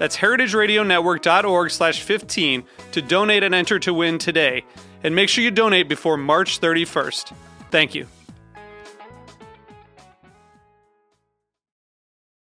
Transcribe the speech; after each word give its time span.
That's 0.00 0.16
heritageradionetwork.org 0.16 1.70
slash 1.70 2.00
15 2.00 2.64
to 2.92 3.02
donate 3.02 3.42
and 3.42 3.54
enter 3.54 3.78
to 3.80 3.92
win 3.92 4.16
today. 4.16 4.64
And 5.04 5.14
make 5.14 5.28
sure 5.28 5.44
you 5.44 5.50
donate 5.50 5.90
before 5.90 6.16
March 6.16 6.58
31st. 6.58 7.34
Thank 7.70 7.94
you. 7.94 8.06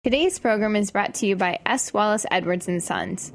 Today's 0.04 0.38
program 0.38 0.76
is 0.76 0.91
brought 0.91 1.14
to 1.14 1.26
you 1.26 1.36
by 1.36 1.58
S. 1.64 1.94
Wallace 1.94 2.26
Edwards 2.30 2.69
and 2.69 2.82
Sons, 2.82 3.32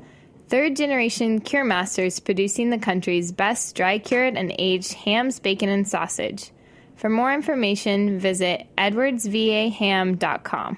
third 0.48 0.76
generation 0.76 1.42
cure 1.42 1.64
masters 1.64 2.20
producing 2.20 2.70
the 2.70 2.78
country's 2.78 3.32
best 3.32 3.76
dry 3.76 3.98
cured 3.98 4.38
and 4.38 4.54
aged 4.60 4.94
hams, 4.94 5.40
bacon, 5.40 5.70
and 5.70 5.88
sausage. 5.88 6.52
For 6.98 7.10
more 7.10 7.34
information, 7.34 8.20
visit 8.20 8.68
edwardsvaham.com. 8.78 10.78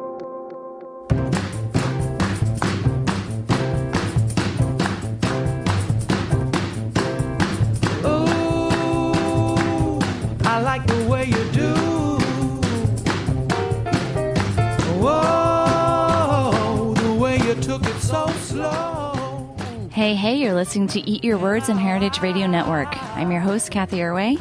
Hey, 20.11 20.17
hey, 20.17 20.35
you're 20.35 20.53
listening 20.53 20.87
to 20.89 21.09
Eat 21.09 21.23
Your 21.23 21.37
Words 21.37 21.69
on 21.69 21.77
Heritage 21.77 22.19
Radio 22.19 22.45
Network. 22.45 23.01
I'm 23.15 23.31
your 23.31 23.39
host, 23.39 23.71
Cathy 23.71 23.99
Erway. 23.99 24.37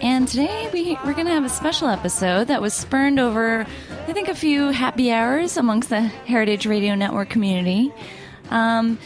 And 0.00 0.28
today 0.28 0.68
we, 0.70 0.98
we're 1.02 1.14
going 1.14 1.24
to 1.24 1.32
have 1.32 1.46
a 1.46 1.48
special 1.48 1.88
episode 1.88 2.48
that 2.48 2.60
was 2.60 2.74
spurned 2.74 3.18
over, 3.18 3.66
I 4.06 4.12
think, 4.12 4.28
a 4.28 4.34
few 4.34 4.68
happy 4.68 5.10
hours 5.10 5.56
amongst 5.56 5.88
the 5.88 6.02
Heritage 6.02 6.66
Radio 6.66 6.94
Network 6.94 7.30
community. 7.30 7.90
Um, 8.50 8.98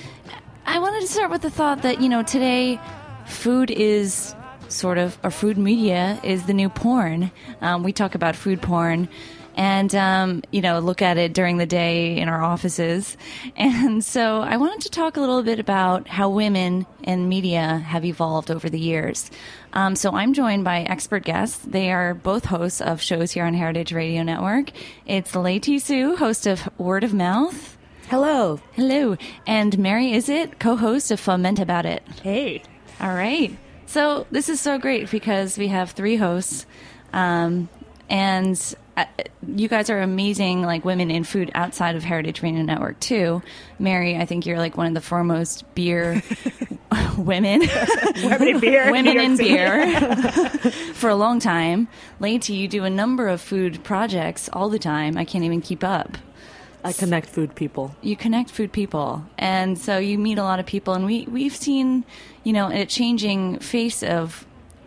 I 0.66 0.80
wanted 0.80 1.02
to 1.02 1.06
start 1.06 1.30
with 1.30 1.42
the 1.42 1.50
thought 1.50 1.82
that, 1.82 2.00
you 2.00 2.08
know, 2.08 2.24
today 2.24 2.80
food 3.26 3.70
is 3.70 4.34
sort 4.66 4.98
of, 4.98 5.16
or 5.22 5.30
food 5.30 5.56
media 5.56 6.18
is 6.24 6.46
the 6.46 6.52
new 6.52 6.68
porn. 6.68 7.30
Um, 7.60 7.84
we 7.84 7.92
talk 7.92 8.16
about 8.16 8.34
food 8.34 8.60
porn 8.60 9.08
and 9.54 9.94
um, 9.94 10.42
you 10.50 10.60
know 10.60 10.78
look 10.78 11.02
at 11.02 11.18
it 11.18 11.32
during 11.34 11.56
the 11.56 11.66
day 11.66 12.16
in 12.16 12.28
our 12.28 12.42
offices. 12.42 13.16
And 13.56 14.04
so 14.04 14.40
i 14.40 14.56
wanted 14.56 14.80
to 14.82 14.90
talk 14.90 15.16
a 15.16 15.20
little 15.20 15.42
bit 15.42 15.58
about 15.58 16.08
how 16.08 16.28
women 16.28 16.86
in 17.02 17.28
media 17.28 17.78
have 17.78 18.04
evolved 18.04 18.50
over 18.50 18.68
the 18.68 18.78
years. 18.78 19.30
Um, 19.72 19.94
so 19.96 20.12
i'm 20.12 20.32
joined 20.32 20.64
by 20.64 20.82
expert 20.82 21.24
guests. 21.24 21.58
They 21.58 21.92
are 21.92 22.14
both 22.14 22.44
hosts 22.46 22.80
of 22.80 23.00
shows 23.02 23.32
here 23.32 23.44
on 23.44 23.54
heritage 23.54 23.92
radio 23.92 24.22
network. 24.22 24.70
It's 25.06 25.32
Leiti 25.32 25.80
Hsu 25.80 26.16
host 26.16 26.46
of 26.46 26.68
word 26.78 27.04
of 27.04 27.14
mouth. 27.14 27.76
Hello. 28.08 28.60
hello. 28.72 29.16
And 29.46 29.78
Mary 29.78 30.10
Izett 30.12 30.58
co-host 30.58 31.10
of 31.10 31.20
Fuhmentaboudit. 31.20 32.00
Hey. 32.20 32.62
all 33.00 33.14
right. 33.14 33.56
So 33.86 34.26
this 34.30 34.48
is 34.48 34.60
so 34.60 34.78
great 34.78 35.10
because 35.10 35.56
we 35.58 35.68
have 35.68 35.92
three 35.92 36.16
hosts, 36.16 36.66
um, 37.12 37.68
and 38.10 38.56
you 39.46 39.68
guys 39.68 39.88
are 39.90 40.00
amazing, 40.02 40.62
like 40.62 40.84
women 40.84 41.10
in 41.10 41.24
food 41.24 41.50
outside 41.54 41.96
of 41.96 42.04
Heritage 42.04 42.42
Radio 42.42 42.62
Network 42.62 43.00
too. 43.00 43.42
Mary, 43.78 44.16
I 44.16 44.26
think 44.26 44.44
you're 44.46 44.58
like 44.58 44.76
one 44.76 44.86
of 44.86 44.94
the 44.94 45.00
foremost 45.00 45.64
beer 45.74 46.22
women, 47.16 47.62
Women 48.22 48.48
in 48.48 48.60
beer. 48.60 48.92
women 48.92 49.18
in 49.18 49.36
beer 49.36 50.00
for 50.94 51.08
a 51.10 51.14
long 51.14 51.40
time. 51.40 51.88
Leiti, 52.20 52.56
you 52.56 52.68
do 52.68 52.84
a 52.84 52.90
number 52.90 53.28
of 53.28 53.40
food 53.40 53.82
projects 53.82 54.48
all 54.52 54.68
the 54.68 54.78
time. 54.78 55.16
I 55.16 55.24
can't 55.24 55.44
even 55.44 55.60
keep 55.60 55.82
up 55.82 56.18
I 56.84 56.92
connect 56.92 57.28
food 57.28 57.54
people. 57.54 57.94
you 58.02 58.16
connect 58.16 58.50
food 58.50 58.72
people 58.72 59.24
and 59.38 59.78
so 59.78 59.98
you 59.98 60.18
meet 60.18 60.36
a 60.38 60.42
lot 60.42 60.58
of 60.58 60.66
people 60.66 60.94
and 60.94 61.06
we 61.06 61.26
we've 61.26 61.54
seen 61.54 62.04
you 62.42 62.52
know 62.52 62.70
a 62.72 62.84
changing 62.86 63.60
face 63.60 64.02
of 64.02 64.44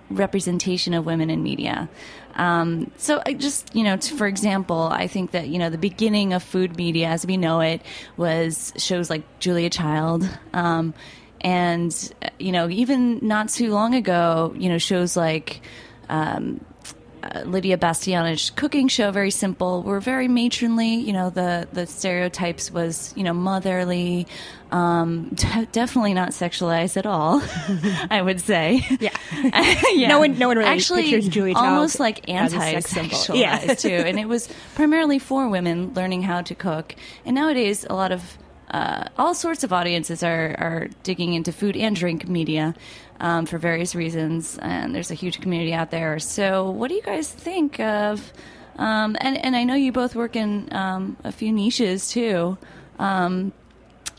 representation 0.10 0.94
of 0.94 1.06
women 1.06 1.30
in 1.30 1.42
media 1.42 1.88
um, 2.36 2.92
so 2.98 3.22
I 3.26 3.34
just 3.34 3.76
you 3.76 3.84
know 3.84 3.98
t- 3.98 4.16
for 4.16 4.28
example 4.28 4.90
i 4.92 5.08
think 5.08 5.32
that 5.32 5.48
you 5.48 5.60
know 5.60 5.70
the 5.70 5.78
beginning 5.78 6.34
of 6.34 6.44
food 6.44 6.76
media 6.78 7.08
as 7.08 7.26
we 7.26 7.38
know 7.38 7.60
it 7.62 7.82
was 8.18 8.74
shows 8.78 9.10
like 9.10 9.24
julia 9.40 9.70
child 9.70 10.28
um, 10.54 10.94
and 11.42 12.14
uh, 12.22 12.30
you 12.40 12.52
know 12.52 12.70
even 12.70 13.20
not 13.22 13.50
too 13.50 13.72
long 13.72 13.96
ago 13.96 14.54
you 14.58 14.70
know 14.70 14.78
shows 14.78 15.16
like 15.16 15.62
um, 16.10 16.64
uh, 17.26 17.42
Lydia 17.42 17.78
Bastianich 17.78 18.56
cooking 18.56 18.88
show, 18.88 19.12
very 19.12 19.32
simple. 19.32 19.82
We're 19.84 20.00
very 20.00 20.28
matronly. 20.28 20.96
You 20.96 21.14
know, 21.14 21.30
the 21.30 21.68
the 21.74 21.88
stereotypes 21.88 22.70
was 22.72 23.14
you 23.18 23.24
know 23.24 23.34
motherly, 23.34 24.28
um, 24.72 25.30
de- 25.34 25.66
definitely 25.72 26.14
not 26.14 26.30
sexualized 26.30 26.98
at 26.98 27.06
all. 27.06 27.42
I 28.12 28.22
would 28.22 28.42
say, 28.42 28.86
Yeah. 29.00 29.10
yeah. 29.94 30.08
No 30.08 30.20
one- 30.20 30.38
no 30.38 30.48
one 30.48 30.58
really 30.58 30.70
actually 30.70 31.04
pictures 31.04 31.28
Julia 31.30 31.54
Child 31.56 31.66
almost 31.68 32.00
like 32.00 32.30
as 32.30 32.54
a 32.54 32.60
sex 32.60 32.96
anti-sexualized. 32.98 33.40
Yeah. 33.40 33.74
too, 33.74 33.90
and 33.90 34.20
it 34.20 34.28
was 34.28 34.48
primarily 34.76 35.20
for 35.20 35.50
women 35.50 35.94
learning 35.96 36.22
how 36.24 36.42
to 36.44 36.54
cook. 36.56 36.96
And 37.26 37.36
nowadays, 37.36 37.86
a 37.90 37.94
lot 37.96 38.12
of 38.12 38.38
uh, 38.72 39.08
all 39.18 39.34
sorts 39.36 39.64
of 39.64 39.72
audiences 39.72 40.24
are, 40.24 40.56
are 40.58 40.88
digging 41.04 41.34
into 41.34 41.52
food 41.52 41.78
and 41.78 41.96
drink 41.96 42.28
media 42.28 42.74
um, 43.20 43.46
for 43.46 43.58
various 43.58 43.96
reasons, 43.96 44.58
and 44.62 44.94
there's 44.94 45.12
a 45.12 45.16
huge 45.16 45.42
community 45.42 45.74
out 45.74 45.92
there. 45.92 46.20
So, 46.20 46.70
what 46.70 46.90
do 46.90 46.96
you 46.96 47.02
guys 47.02 47.30
think 47.30 47.80
of? 47.80 48.34
Um, 48.78 49.16
and 49.22 49.38
and 49.38 49.56
I 49.56 49.64
know 49.64 49.76
you 49.76 49.92
both 49.92 50.16
work 50.16 50.36
in 50.36 50.68
um, 50.74 51.18
a 51.24 51.32
few 51.32 51.52
niches 51.52 52.10
too. 52.10 52.58
Um, 53.00 53.54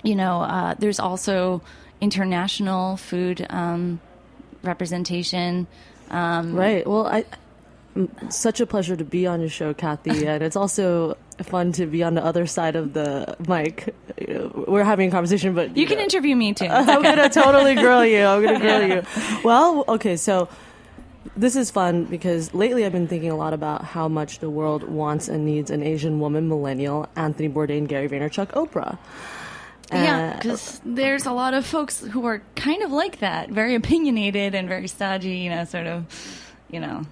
you 0.02 0.14
know, 0.14 0.40
uh, 0.40 0.74
there's 0.78 1.00
also 1.00 1.62
international 2.00 2.96
food 2.96 3.46
um, 3.50 4.00
representation. 4.62 5.66
Um, 6.10 6.54
Right. 6.54 6.86
Well, 6.86 7.06
I 7.06 7.24
such 8.28 8.60
a 8.60 8.66
pleasure 8.66 8.96
to 8.96 9.04
be 9.04 9.26
on 9.26 9.40
your 9.40 9.48
show, 9.48 9.72
Cathy, 9.74 10.26
and 10.32 10.42
it's 10.42 10.56
also 10.56 11.16
fun 11.42 11.72
to 11.72 11.86
be 11.86 12.02
on 12.02 12.14
the 12.14 12.24
other 12.24 12.46
side 12.46 12.76
of 12.76 12.92
the 12.94 13.36
mic. 13.48 13.94
We're 14.66 14.84
having 14.84 15.08
a 15.08 15.10
conversation, 15.10 15.54
but 15.54 15.76
You 15.76 15.86
can 15.86 15.98
know, 15.98 16.04
interview 16.04 16.34
me 16.36 16.54
too. 16.54 16.66
I'm 16.70 17.02
gonna 17.02 17.28
totally 17.28 17.74
grill 17.74 18.04
you. 18.04 18.24
I'm 18.24 18.42
gonna 18.42 18.60
grill 18.60 18.88
you. 18.88 19.02
Well, 19.44 19.84
okay, 19.88 20.16
so 20.16 20.48
this 21.36 21.56
is 21.56 21.70
fun 21.70 22.04
because 22.04 22.54
lately 22.54 22.84
I've 22.86 22.92
been 22.92 23.08
thinking 23.08 23.30
a 23.30 23.36
lot 23.36 23.52
about 23.52 23.84
how 23.84 24.08
much 24.08 24.38
the 24.38 24.48
world 24.48 24.82
wants 24.84 25.28
and 25.28 25.44
needs 25.44 25.70
an 25.70 25.82
Asian 25.82 26.20
woman, 26.20 26.48
millennial, 26.48 27.08
Anthony 27.16 27.48
Bourdain, 27.48 27.86
Gary 27.86 28.08
Vaynerchuk, 28.08 28.48
Oprah. 28.52 28.96
Yeah, 29.92 30.32
Uh, 30.32 30.36
because 30.36 30.80
there's 30.84 31.26
a 31.26 31.32
lot 31.32 31.54
of 31.54 31.64
folks 31.66 32.00
who 32.00 32.24
are 32.26 32.42
kind 32.56 32.82
of 32.82 32.90
like 32.90 33.18
that, 33.20 33.50
very 33.50 33.74
opinionated 33.74 34.54
and 34.54 34.68
very 34.68 34.88
stodgy, 34.88 35.36
you 35.38 35.50
know, 35.50 35.64
sort 35.64 35.86
of, 35.86 36.06
you 36.70 36.80
know, 36.80 37.02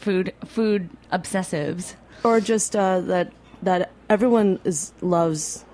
food 0.00 0.32
food 0.44 0.88
obsessives. 1.12 1.94
or 2.24 2.40
just 2.40 2.74
uh, 2.74 3.00
that 3.12 3.32
that 3.62 3.90
everyone 4.08 4.58
is 4.64 4.92
loves 5.00 5.64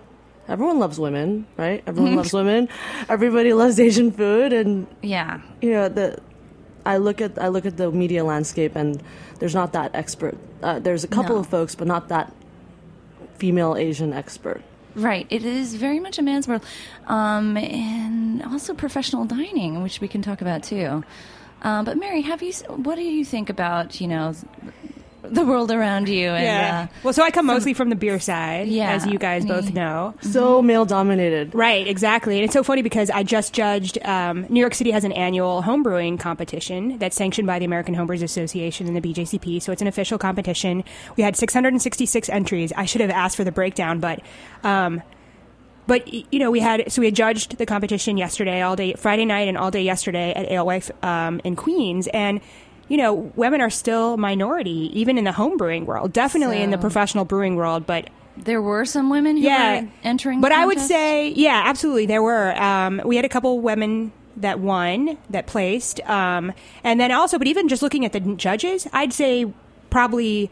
everyone 0.48 0.78
loves 0.78 0.98
women, 0.98 1.46
right? 1.56 1.82
Everyone 1.86 2.14
loves 2.16 2.32
women. 2.40 2.68
Everybody 3.08 3.52
loves 3.52 3.78
Asian 3.80 4.10
food, 4.12 4.52
and 4.52 4.86
Yeah, 5.02 5.40
you 5.62 5.70
know 5.70 5.88
the 5.88 6.18
I 6.84 6.98
look 6.98 7.20
at 7.20 7.38
I 7.40 7.48
look 7.48 7.66
at 7.66 7.76
the 7.76 7.90
media 7.90 8.22
landscape, 8.24 8.76
and 8.76 9.02
there's 9.38 9.54
not 9.54 9.72
that 9.72 9.90
expert. 9.94 10.36
Uh, 10.62 10.78
there's 10.78 11.04
a 11.04 11.08
couple 11.08 11.34
No. 11.36 11.40
of 11.40 11.46
folks, 11.46 11.74
but 11.74 11.86
not 11.86 12.08
that 12.08 12.32
female 13.38 13.76
Asian 13.76 14.12
expert. 14.12 14.62
Right. 14.94 15.26
It 15.28 15.44
is 15.44 15.74
very 15.74 16.00
much 16.00 16.16
a 16.18 16.22
man's 16.22 16.48
world. 16.48 16.64
Um, 17.06 17.56
and 17.58 18.42
also 18.42 18.72
professional 18.72 19.26
dining, 19.26 19.82
which 19.82 20.00
we 20.00 20.08
can 20.08 20.22
talk 20.22 20.40
about 20.40 20.62
too. 20.62 21.04
Um, 21.66 21.84
but 21.84 21.96
Mary, 21.98 22.20
have 22.22 22.42
you? 22.42 22.52
What 22.68 22.94
do 22.94 23.02
you 23.02 23.24
think 23.24 23.50
about 23.50 24.00
you 24.00 24.06
know 24.06 24.34
the 25.22 25.44
world 25.44 25.72
around 25.72 26.08
you? 26.08 26.28
And, 26.30 26.44
Yeah. 26.44 26.86
uh, 26.88 26.96
well, 27.02 27.12
so 27.12 27.24
I 27.24 27.32
come 27.32 27.46
mostly 27.46 27.74
from 27.74 27.88
the 27.90 27.96
beer 27.96 28.20
side, 28.20 28.68
Yeah, 28.68 28.92
as 28.92 29.04
you 29.04 29.18
guys 29.18 29.42
me- 29.42 29.48
both 29.50 29.74
know. 29.74 30.14
So 30.20 30.62
male 30.62 30.84
dominated. 30.84 31.52
Right, 31.56 31.84
exactly. 31.88 32.36
And 32.36 32.44
it's 32.44 32.52
so 32.52 32.62
funny 32.62 32.82
because 32.82 33.10
I 33.10 33.24
just 33.24 33.52
judged 33.52 33.98
um, 34.04 34.46
New 34.48 34.60
York 34.60 34.74
City 34.74 34.92
has 34.92 35.02
an 35.02 35.10
annual 35.10 35.62
homebrewing 35.64 36.20
competition 36.20 36.98
that's 36.98 37.16
sanctioned 37.16 37.48
by 37.48 37.58
the 37.58 37.64
American 37.64 37.96
Homebrewers 37.96 38.22
Association 38.22 38.86
and 38.86 38.94
the 38.96 39.00
BJCP. 39.00 39.60
So 39.60 39.72
it's 39.72 39.82
an 39.82 39.88
official 39.88 40.18
competition. 40.18 40.84
We 41.16 41.24
had 41.24 41.34
666 41.34 42.28
entries. 42.28 42.72
I 42.76 42.84
should 42.84 43.00
have 43.00 43.10
asked 43.10 43.36
for 43.36 43.42
the 43.44 43.52
breakdown, 43.52 43.98
but. 43.98 44.20
Um, 44.62 45.02
but 45.86 46.12
you 46.12 46.38
know, 46.38 46.50
we 46.50 46.60
had 46.60 46.90
so 46.90 47.00
we 47.00 47.06
had 47.06 47.14
judged 47.14 47.58
the 47.58 47.66
competition 47.66 48.16
yesterday, 48.16 48.62
all 48.62 48.76
day 48.76 48.94
Friday 48.94 49.24
night, 49.24 49.48
and 49.48 49.56
all 49.56 49.70
day 49.70 49.82
yesterday 49.82 50.32
at 50.34 50.50
Alewife 50.50 50.90
um, 51.04 51.40
in 51.44 51.56
Queens, 51.56 52.08
and 52.08 52.40
you 52.88 52.96
know, 52.96 53.14
women 53.34 53.60
are 53.60 53.70
still 53.70 54.16
minority, 54.16 54.90
even 54.98 55.18
in 55.18 55.24
the 55.24 55.32
home 55.32 55.56
brewing 55.56 55.86
world. 55.86 56.12
Definitely 56.12 56.62
in 56.62 56.70
the 56.70 56.78
professional 56.78 57.24
brewing 57.24 57.56
world, 57.56 57.86
but 57.86 58.10
there 58.36 58.62
were 58.62 58.84
some 58.84 59.10
women 59.10 59.36
who 59.36 59.42
yeah, 59.42 59.82
were 59.82 59.88
entering. 60.04 60.40
But 60.40 60.50
the 60.50 60.56
I 60.56 60.66
would 60.66 60.80
say, 60.80 61.28
yeah, 61.30 61.62
absolutely, 61.66 62.06
there 62.06 62.22
were. 62.22 62.60
Um, 62.60 63.00
we 63.04 63.16
had 63.16 63.24
a 63.24 63.28
couple 63.28 63.60
women 63.60 64.12
that 64.36 64.60
won, 64.60 65.16
that 65.30 65.46
placed, 65.46 66.00
um, 66.08 66.52
and 66.84 67.00
then 67.00 67.10
also, 67.10 67.38
but 67.38 67.46
even 67.46 67.68
just 67.68 67.82
looking 67.82 68.04
at 68.04 68.12
the 68.12 68.20
judges, 68.20 68.86
I'd 68.92 69.12
say 69.12 69.52
probably 69.90 70.50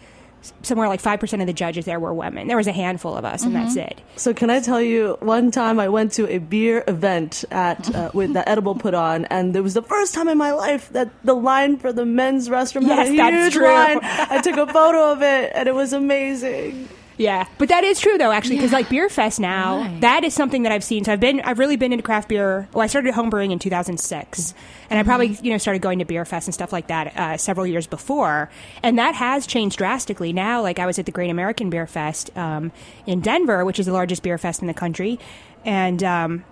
somewhere 0.63 0.89
like 0.89 1.01
five 1.01 1.21
percent 1.21 1.41
of 1.43 1.47
the 1.47 1.53
judges 1.53 1.85
there 1.85 1.99
were 2.01 2.13
women. 2.15 2.49
There 2.49 2.57
was 2.57 2.67
a 2.67 2.73
handful 2.73 3.17
of 3.17 3.25
us, 3.25 3.43
and 3.45 3.55
that's 3.55 3.77
Mm-hmm. 3.77 3.89
it. 3.91 4.01
So 4.17 4.33
can 4.35 4.51
I 4.51 4.61
tell 4.61 4.81
you? 4.81 5.17
One 5.21 5.51
time 5.51 5.81
I 5.81 5.89
went 5.89 6.13
to 6.13 6.29
a 6.33 6.39
beer 6.39 6.85
event 6.87 7.45
at 7.51 7.95
uh, 7.95 8.11
with 8.15 8.33
the 8.35 8.49
Edible 8.49 8.75
put 8.75 8.95
on, 8.95 9.25
and 9.27 9.55
it 9.57 9.61
was 9.63 9.75
the 9.75 9.83
first 9.83 10.15
time 10.15 10.29
in 10.29 10.39
my 10.39 10.53
life 10.53 10.89
that 10.91 11.11
the 11.25 11.35
line 11.35 11.77
for 11.79 11.93
the 11.93 12.05
men's 12.05 12.49
restroom 12.49 12.83
had 12.87 13.07
Yes, 13.07 13.09
a 13.11 13.17
that's 13.17 13.37
huge 13.37 13.53
true. 13.55 13.67
line. 13.67 13.99
I 14.03 14.41
took 14.43 14.57
a 14.57 14.67
photo 14.73 15.13
of 15.13 15.23
it, 15.23 15.53
and 15.55 15.69
it 15.69 15.75
was 15.75 15.93
amazing. 15.93 16.89
Yeah, 17.17 17.47
but 17.59 17.69
that 17.69 17.85
is 17.85 18.01
true 18.01 18.19
though, 18.19 18.33
actually, 18.33 18.57
because 18.57 18.73
like 18.73 18.89
Beer 18.89 19.09
Fest 19.09 19.39
now, 19.39 19.79
Right. 19.83 20.01
that 20.01 20.25
is 20.25 20.35
something 20.35 20.65
that 20.65 20.73
I've 20.73 20.83
seen. 20.83 21.05
So 21.05 21.13
I've 21.13 21.21
been, 21.21 21.41
I've 21.43 21.59
really 21.61 21.77
been 21.77 21.93
into 21.93 22.03
craft 22.03 22.29
beer. 22.29 22.69
Well, 22.73 22.83
I 22.83 22.87
started 22.89 23.15
homebrewing 23.15 23.53
in 23.53 23.59
2006, 23.61 24.55
and 24.91 24.99
I 24.99 25.03
probably 25.05 25.29
you 25.41 25.51
know 25.53 25.59
started 25.59 25.81
going 25.81 26.01
to 26.01 26.05
Beer 26.05 26.25
Fest 26.25 26.49
and 26.49 26.55
stuff 26.55 26.73
like 26.73 26.89
that 26.89 27.17
uh, 27.17 27.37
several 27.37 27.67
years 27.67 27.87
before, 27.87 28.51
and 28.83 28.99
that 28.99 29.15
has 29.15 29.47
changed 29.47 29.79
drastically. 29.79 30.33
Now, 30.33 30.61
like 30.61 30.79
I 30.79 30.87
was 30.87 30.99
at 30.99 31.07
the 31.07 31.13
Great 31.13 31.31
American 31.31 31.71
Beer 31.71 31.87
Fest 31.87 32.37
um, 32.37 32.73
in 33.07 33.21
Denver, 33.21 33.65
which 33.65 33.79
is 33.79 33.87
the 33.87 33.93
largest 33.93 34.23
beer 34.23 34.37
fest 34.39 34.61
in 34.61 34.67
the 34.67 34.75
country, 34.75 35.19
and. 35.65 36.03
Um, 36.03 36.45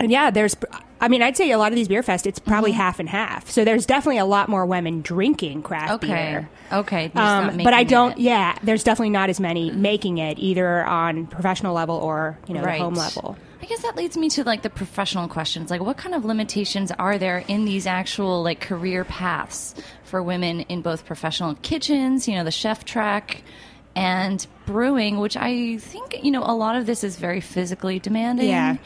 and 0.00 0.10
yeah, 0.10 0.30
there's, 0.30 0.56
I 1.00 1.08
mean, 1.08 1.22
I'd 1.22 1.36
say 1.36 1.50
a 1.50 1.58
lot 1.58 1.72
of 1.72 1.76
these 1.76 1.88
beer 1.88 2.02
fests, 2.02 2.26
it's 2.26 2.38
probably 2.38 2.72
half 2.72 2.98
and 2.98 3.08
half. 3.08 3.50
So 3.50 3.64
there's 3.64 3.86
definitely 3.86 4.18
a 4.18 4.24
lot 4.24 4.48
more 4.48 4.64
women 4.66 5.02
drinking 5.02 5.62
craft 5.62 5.92
Okay. 6.04 6.06
beer. 6.08 6.50
Okay. 6.72 7.10
Um, 7.14 7.58
but 7.62 7.74
I 7.74 7.84
don't. 7.84 8.12
it. 8.12 8.18
Yeah, 8.18 8.56
there's 8.62 8.82
definitely 8.84 9.10
not 9.10 9.28
as 9.30 9.38
many 9.40 9.70
making 9.70 10.18
it 10.18 10.38
either 10.38 10.84
on 10.84 11.26
professional 11.26 11.74
level 11.74 11.96
or 11.96 12.38
you 12.46 12.54
know 12.54 12.62
Right. 12.62 12.80
home 12.80 12.94
level. 12.94 13.36
I 13.60 13.66
guess 13.66 13.82
that 13.82 13.94
leads 13.94 14.16
me 14.16 14.28
to 14.30 14.42
like 14.44 14.62
the 14.62 14.70
professional 14.70 15.28
questions. 15.28 15.70
Like, 15.70 15.80
what 15.82 15.96
kind 15.96 16.14
of 16.16 16.24
limitations 16.24 16.90
are 16.90 17.16
there 17.16 17.44
in 17.46 17.64
these 17.64 17.86
actual 17.86 18.42
like 18.42 18.60
career 18.60 19.04
paths 19.04 19.74
for 20.04 20.20
women 20.22 20.60
in 20.62 20.82
both 20.82 21.04
professional 21.06 21.54
kitchens, 21.62 22.26
you 22.26 22.34
know, 22.34 22.42
the 22.44 22.50
chef 22.50 22.84
track, 22.84 23.42
and 23.94 24.44
brewing? 24.66 25.18
Which 25.18 25.36
I 25.36 25.76
think 25.78 26.24
you 26.24 26.30
know 26.30 26.42
a 26.42 26.54
lot 26.56 26.74
of 26.76 26.86
this 26.86 27.04
is 27.04 27.16
very 27.16 27.40
physically 27.40 27.98
demanding. 27.98 28.48
Yeah. 28.48 28.76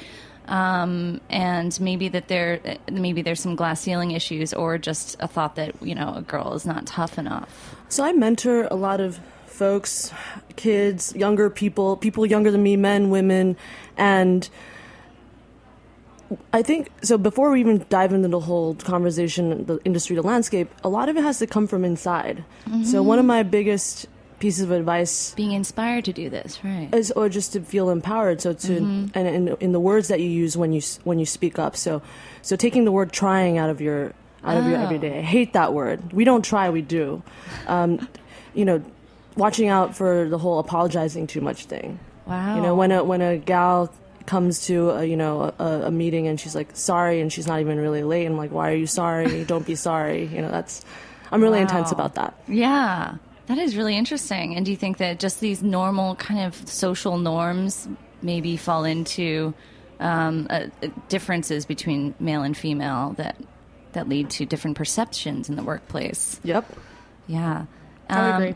Um, 0.48 1.20
and 1.28 1.78
maybe 1.80 2.08
that 2.08 2.28
there, 2.28 2.60
maybe 2.90 3.22
there's 3.22 3.40
some 3.40 3.56
glass 3.56 3.80
ceiling 3.80 4.12
issues, 4.12 4.54
or 4.54 4.78
just 4.78 5.16
a 5.20 5.28
thought 5.28 5.56
that 5.56 5.74
you 5.82 5.94
know 5.94 6.14
a 6.16 6.22
girl 6.22 6.54
is 6.54 6.64
not 6.64 6.86
tough 6.86 7.18
enough. 7.18 7.76
So 7.88 8.04
I 8.04 8.12
mentor 8.12 8.68
a 8.70 8.76
lot 8.76 9.00
of 9.00 9.18
folks, 9.46 10.12
kids, 10.56 11.14
younger 11.16 11.50
people, 11.50 11.96
people 11.96 12.26
younger 12.26 12.50
than 12.50 12.62
me, 12.62 12.76
men, 12.76 13.10
women, 13.10 13.56
and 13.96 14.48
I 16.52 16.62
think 16.62 16.90
so. 17.02 17.16
Before 17.18 17.50
we 17.50 17.60
even 17.60 17.84
dive 17.88 18.12
into 18.12 18.28
the 18.28 18.40
whole 18.40 18.74
conversation, 18.74 19.64
the 19.66 19.78
industry, 19.84 20.16
the 20.16 20.22
landscape, 20.22 20.68
a 20.82 20.88
lot 20.88 21.08
of 21.08 21.16
it 21.16 21.22
has 21.22 21.38
to 21.38 21.46
come 21.46 21.66
from 21.66 21.84
inside. 21.84 22.44
So 22.84 23.02
one 23.02 23.18
of 23.18 23.24
my 23.24 23.42
biggest 23.44 24.06
pieces 24.38 24.62
of 24.62 24.70
advice 24.70 25.34
Being 25.34 25.52
inspired 25.52 26.04
to 26.06 26.12
do 26.12 26.28
this, 26.30 26.62
right? 26.62 26.88
is 26.94 27.10
or 27.12 27.28
just 27.28 27.52
to 27.54 27.60
feel 27.60 27.90
empowered 27.90 28.40
so 28.40 28.52
to 28.52 28.76
and 28.76 29.16
in, 29.16 29.48
in 29.60 29.72
the 29.72 29.80
words 29.80 30.08
that 30.08 30.20
you 30.20 30.28
use 30.28 30.56
when 30.56 30.72
you 30.72 30.82
when 31.04 31.18
you 31.18 31.26
speak 31.26 31.58
up. 31.58 31.76
So 31.76 32.02
so 32.42 32.56
taking 32.56 32.84
the 32.84 32.92
word 32.92 33.12
trying 33.12 33.58
out 33.58 33.70
of 33.70 33.80
your 33.80 34.12
out 34.44 34.56
of 34.58 34.66
your 34.66 34.78
Oh. 34.78 34.82
everyday. 34.82 35.18
I 35.18 35.22
hate 35.22 35.54
that 35.54 35.72
word. 35.72 36.12
We 36.12 36.24
don't 36.24 36.44
try 36.44 36.70
we 36.70 36.82
do. 36.82 37.22
Um, 37.66 38.06
you 38.54 38.64
know 38.64 38.82
watching 39.36 39.68
out 39.68 39.94
for 39.96 40.28
the 40.28 40.38
whole 40.38 40.58
apologizing 40.58 41.26
too 41.26 41.40
much 41.40 41.66
thing. 41.66 41.98
Wow. 42.26 42.56
you 42.56 42.62
know 42.62 42.74
when 42.74 42.90
a 42.92 43.04
when 43.04 43.22
a 43.22 43.38
gal 43.38 43.92
comes 44.26 44.66
to 44.66 44.90
a, 44.90 45.04
you 45.04 45.16
know 45.16 45.54
a, 45.58 45.82
a 45.84 45.90
meeting 45.90 46.26
and 46.26 46.40
she's 46.40 46.54
like 46.56 46.70
sorry 46.74 47.20
and 47.20 47.32
she's 47.32 47.46
not 47.46 47.60
even 47.60 47.78
really 47.78 48.02
late 48.02 48.26
i'm 48.26 48.36
like 48.36 48.50
why 48.50 48.72
are 48.72 48.74
you 48.74 48.86
sorry? 48.88 49.44
Don't 49.44 49.64
be 49.64 49.76
sorry. 49.76 50.24
You 50.26 50.42
know 50.42 50.50
that's 50.50 50.84
i'm 51.30 51.40
really 51.42 51.60
intense 51.60 51.92
about 51.92 52.14
that. 52.16 52.34
Yeah, 52.48 53.16
that 53.46 53.58
is 53.58 53.76
really 53.76 53.96
interesting. 53.96 54.56
And 54.56 54.64
do 54.64 54.70
you 54.72 54.76
think 54.76 54.98
that 54.98 55.18
just 55.18 55.40
these 55.40 55.62
normal 55.62 56.14
kind 56.16 56.40
of 56.40 56.54
social 56.68 57.18
norms 57.18 57.88
maybe 58.22 58.56
fall 58.56 58.84
into 58.84 59.54
um, 60.00 60.46
uh, 60.50 60.66
differences 61.08 61.64
between 61.66 62.14
male 62.20 62.42
and 62.42 62.56
female 62.56 63.14
that 63.18 63.36
that 63.92 64.08
lead 64.08 64.28
to 64.28 64.44
different 64.44 64.76
perceptions 64.76 65.48
in 65.48 65.56
the 65.56 65.62
workplace? 65.62 66.40
yep 66.44 66.64
Yeah, 67.26 67.64
I 68.10 68.30
Um, 68.30 68.42
agree. 68.42 68.54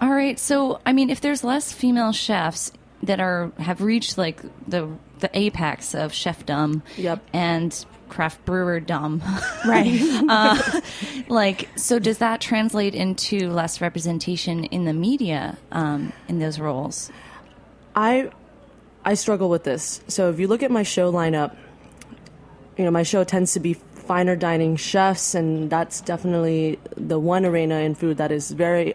All 0.00 0.10
right, 0.10 0.38
so 0.38 0.80
I 0.84 0.92
mean, 0.92 1.10
if 1.10 1.20
there's 1.20 1.44
less 1.44 1.72
female 1.72 2.12
chefs 2.12 2.72
that 3.04 3.20
are 3.20 3.52
have 3.58 3.80
reached 3.80 4.18
like 4.18 4.40
the 4.68 4.88
the 5.20 5.30
apex 5.38 5.94
of 5.94 6.10
chefdom, 6.12 6.82
Yep. 6.96 7.22
and 7.32 7.86
craft 8.12 8.44
brewer 8.44 8.78
dumb, 8.78 9.22
Right. 9.66 10.00
like 11.28 11.68
so 11.76 11.98
does 11.98 12.18
that 12.18 12.40
translate 12.40 12.94
into 12.94 13.50
less 13.50 13.80
representation 13.80 14.64
in 14.64 14.84
the 14.84 14.92
media 14.92 15.56
um, 15.72 16.12
in 16.28 16.38
those 16.38 16.58
roles 16.60 17.10
I 17.94 18.30
I 19.04 19.14
struggle 19.14 19.48
with 19.48 19.64
this. 19.64 20.00
So 20.08 20.30
if 20.30 20.38
you 20.38 20.46
look 20.46 20.62
at 20.62 20.70
my 20.70 20.82
show 20.84 21.12
lineup, 21.12 21.56
you 22.76 22.84
know, 22.84 22.90
my 22.90 23.02
show 23.02 23.24
tends 23.24 23.52
to 23.54 23.60
be 23.60 23.74
finer 23.74 24.36
dining 24.36 24.76
chefs 24.76 25.34
and 25.34 25.70
that's 25.70 26.00
definitely 26.00 26.78
the 26.96 27.18
one 27.18 27.44
arena 27.44 27.76
in 27.76 27.94
food 27.94 28.16
that 28.18 28.30
is 28.30 28.50
very 28.50 28.94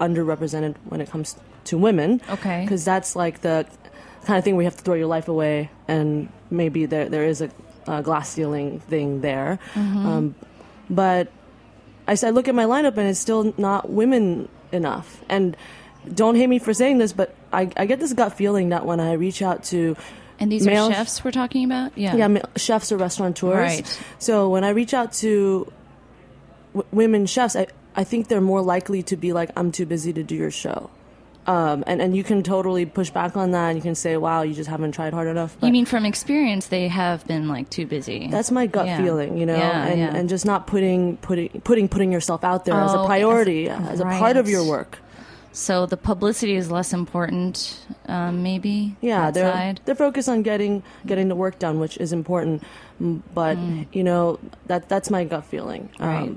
underrepresented 0.00 0.74
when 0.84 1.00
it 1.00 1.08
comes 1.08 1.36
to 1.64 1.78
women. 1.78 2.20
Okay. 2.28 2.62
Because 2.62 2.84
that's 2.84 3.14
like 3.14 3.42
the 3.42 3.66
kind 4.24 4.38
of 4.38 4.44
thing 4.44 4.56
we 4.56 4.64
have 4.64 4.76
to 4.76 4.82
throw 4.82 4.94
your 4.94 5.06
life 5.06 5.28
away 5.28 5.70
and 5.86 6.28
maybe 6.50 6.86
there 6.86 7.08
there 7.08 7.24
is 7.24 7.40
a, 7.42 7.50
a 7.86 8.02
glass 8.02 8.30
ceiling 8.30 8.80
thing 8.80 9.20
there. 9.20 9.58
Um, 9.74 10.34
but 10.90 11.30
I 12.06 12.14
said, 12.14 12.34
look 12.34 12.48
at 12.48 12.54
my 12.54 12.64
lineup, 12.64 12.96
and 12.96 13.08
it's 13.08 13.20
still 13.20 13.54
not 13.56 13.90
women 13.90 14.48
enough. 14.72 15.22
And 15.28 15.56
don't 16.12 16.34
hate 16.36 16.48
me 16.48 16.58
for 16.58 16.74
saying 16.74 16.98
this, 16.98 17.12
but 17.12 17.34
I, 17.52 17.70
I 17.76 17.86
get 17.86 18.00
this 18.00 18.12
gut 18.12 18.34
feeling 18.34 18.70
that 18.70 18.84
when 18.84 19.00
I 19.00 19.12
reach 19.12 19.40
out 19.42 19.64
to 19.64 19.96
and 20.38 20.50
these 20.50 20.66
male 20.66 20.86
are 20.86 20.92
chefs 20.92 21.22
we're 21.22 21.30
talking 21.30 21.64
about 21.64 21.96
yeah 21.96 22.16
yeah, 22.16 22.42
chefs 22.56 22.90
or 22.90 22.96
restaurateurs. 22.96 23.54
Right. 23.56 24.00
So 24.18 24.48
when 24.50 24.64
I 24.64 24.70
reach 24.70 24.92
out 24.92 25.12
to 25.14 25.72
w- 26.74 26.88
women 26.92 27.26
chefs, 27.26 27.54
I, 27.56 27.68
I 27.94 28.04
think 28.04 28.28
they're 28.28 28.40
more 28.40 28.60
likely 28.60 29.02
to 29.04 29.16
be 29.16 29.32
like, 29.32 29.50
I'm 29.56 29.70
too 29.70 29.86
busy 29.86 30.12
to 30.12 30.22
do 30.22 30.34
your 30.34 30.50
show. 30.50 30.90
Um, 31.46 31.84
and, 31.86 32.00
and 32.00 32.16
you 32.16 32.24
can 32.24 32.42
totally 32.42 32.86
push 32.86 33.10
back 33.10 33.36
on 33.36 33.50
that. 33.50 33.68
And 33.68 33.76
you 33.76 33.82
can 33.82 33.94
say, 33.94 34.16
wow, 34.16 34.42
you 34.42 34.54
just 34.54 34.70
haven't 34.70 34.92
tried 34.92 35.12
hard 35.12 35.28
enough. 35.28 35.56
But 35.60 35.66
you 35.66 35.72
mean 35.72 35.84
from 35.84 36.06
experience 36.06 36.68
they 36.68 36.88
have 36.88 37.26
been 37.26 37.48
like 37.48 37.68
too 37.68 37.86
busy 37.86 38.28
that's 38.30 38.50
my 38.50 38.66
gut 38.66 38.86
Yeah. 38.86 38.96
feeling, 38.96 39.36
you 39.36 39.44
know, 39.46 39.56
Yeah, 39.56 39.86
and, 39.86 39.98
yeah. 40.00 40.14
and 40.16 40.28
just 40.28 40.46
not 40.46 40.66
putting, 40.66 41.18
putting, 41.18 41.48
putting, 41.62 41.88
putting 41.88 42.10
yourself 42.12 42.44
out 42.44 42.64
there 42.64 42.74
as 42.74 42.94
Oh, 42.94 43.02
a 43.02 43.06
priority, 43.06 43.68
as- 43.68 43.88
as, 43.90 44.00
a 44.00 44.04
part 44.04 44.36
of 44.38 44.48
your 44.48 44.64
work. 44.66 44.98
so 45.52 45.86
the 45.86 45.96
publicity 45.96 46.56
is 46.56 46.70
less 46.70 46.92
important 46.92 47.78
um, 48.08 48.42
maybe 48.42 48.96
Yeah, 49.00 49.30
that 49.30 49.34
they're 49.34 49.74
they're 49.84 49.94
focused 49.94 50.28
on 50.28 50.42
getting 50.42 50.82
getting 51.06 51.28
the 51.28 51.36
work 51.36 51.58
done, 51.58 51.78
which 51.78 51.96
is 51.98 52.12
important. 52.12 52.62
Mm, 53.00 53.22
But 53.34 53.56
you 53.92 54.02
know 54.02 54.38
that 54.66 54.88
that's 54.88 55.10
my 55.10 55.24
gut 55.24 55.44
feeling. 55.44 55.90
Hmm. 55.98 56.04
Right. 56.04 56.36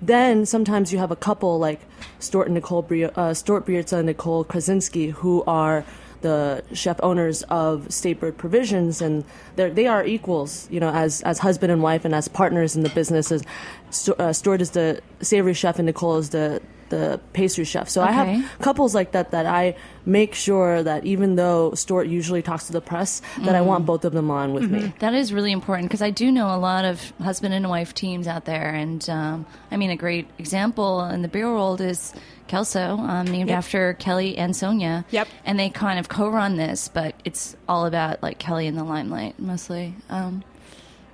Then 0.00 0.46
sometimes 0.46 0.92
you 0.92 0.98
have 0.98 1.10
a 1.10 1.16
couple 1.16 1.58
like 1.58 1.80
Stuart 2.18 2.46
and 2.46 2.54
Nicole 2.54 2.82
Bri- 2.82 3.04
uh, 3.04 3.34
Stuart 3.34 3.66
and 3.92 4.06
Nicole 4.06 4.44
Krasinski 4.44 5.10
who 5.10 5.42
are 5.46 5.84
the 6.22 6.64
chef 6.72 6.98
owners 7.02 7.42
of 7.44 7.92
State 7.92 8.20
Statebird 8.20 8.36
Provisions, 8.36 9.02
and 9.02 9.24
they 9.56 9.86
are 9.86 10.04
equals, 10.04 10.68
you 10.70 10.80
know, 10.80 10.90
as 10.90 11.20
as 11.22 11.40
husband 11.40 11.70
and 11.70 11.82
wife 11.82 12.04
and 12.04 12.14
as 12.14 12.28
partners 12.28 12.74
in 12.74 12.82
the 12.82 12.88
businesses. 12.88 13.42
Stu- 13.90 14.14
uh, 14.14 14.32
is 14.60 14.70
the 14.70 15.00
savory 15.20 15.54
chef, 15.54 15.78
and 15.78 15.86
Nicole 15.86 16.16
is 16.16 16.30
the 16.30 16.60
the 16.88 17.20
pastry 17.32 17.64
chef. 17.64 17.88
So 17.88 18.02
I 18.02 18.12
have 18.12 18.44
couples 18.60 18.94
like 18.94 19.12
that 19.12 19.32
that 19.32 19.46
I 19.46 19.74
make 20.04 20.34
sure 20.34 20.82
that 20.82 21.04
even 21.04 21.34
though 21.34 21.72
Stuart 21.74 22.04
usually 22.06 22.42
talks 22.42 22.66
to 22.68 22.72
the 22.72 22.80
press, 22.80 23.20
that 23.40 23.54
I 23.56 23.60
Mm. 23.60 23.66
want 23.66 23.86
both 23.86 24.04
of 24.04 24.12
them 24.12 24.30
on 24.30 24.52
with 24.54 24.70
me. 24.70 24.92
That 25.00 25.14
is 25.14 25.32
really 25.32 25.50
important 25.52 25.88
because 25.88 26.02
I 26.02 26.10
do 26.10 26.30
know 26.30 26.54
a 26.54 26.58
lot 26.58 26.84
of 26.84 27.12
husband 27.20 27.54
and 27.54 27.68
wife 27.68 27.92
teams 27.94 28.26
out 28.28 28.44
there, 28.44 28.70
and 28.70 29.08
um, 29.10 29.46
I 29.70 29.76
mean 29.76 29.90
a 29.90 29.96
great 29.96 30.28
example 30.38 31.04
in 31.04 31.22
the 31.22 31.28
beer 31.28 31.48
world 31.52 31.80
is 31.80 32.12
Kelso, 32.46 32.96
um, 32.98 33.26
named 33.26 33.50
after 33.50 33.94
Kelly 33.94 34.38
and 34.38 34.54
Sonia. 34.54 35.04
Yep. 35.10 35.26
And 35.44 35.58
they 35.58 35.68
kind 35.70 35.98
of 35.98 36.08
co-run 36.08 36.56
this, 36.56 36.86
but 36.86 37.14
it's 37.24 37.56
all 37.68 37.86
about 37.86 38.22
like 38.22 38.38
Kelly 38.38 38.68
in 38.68 38.76
the 38.76 38.84
limelight 38.84 39.38
mostly. 39.40 39.94
Um, 40.08 40.44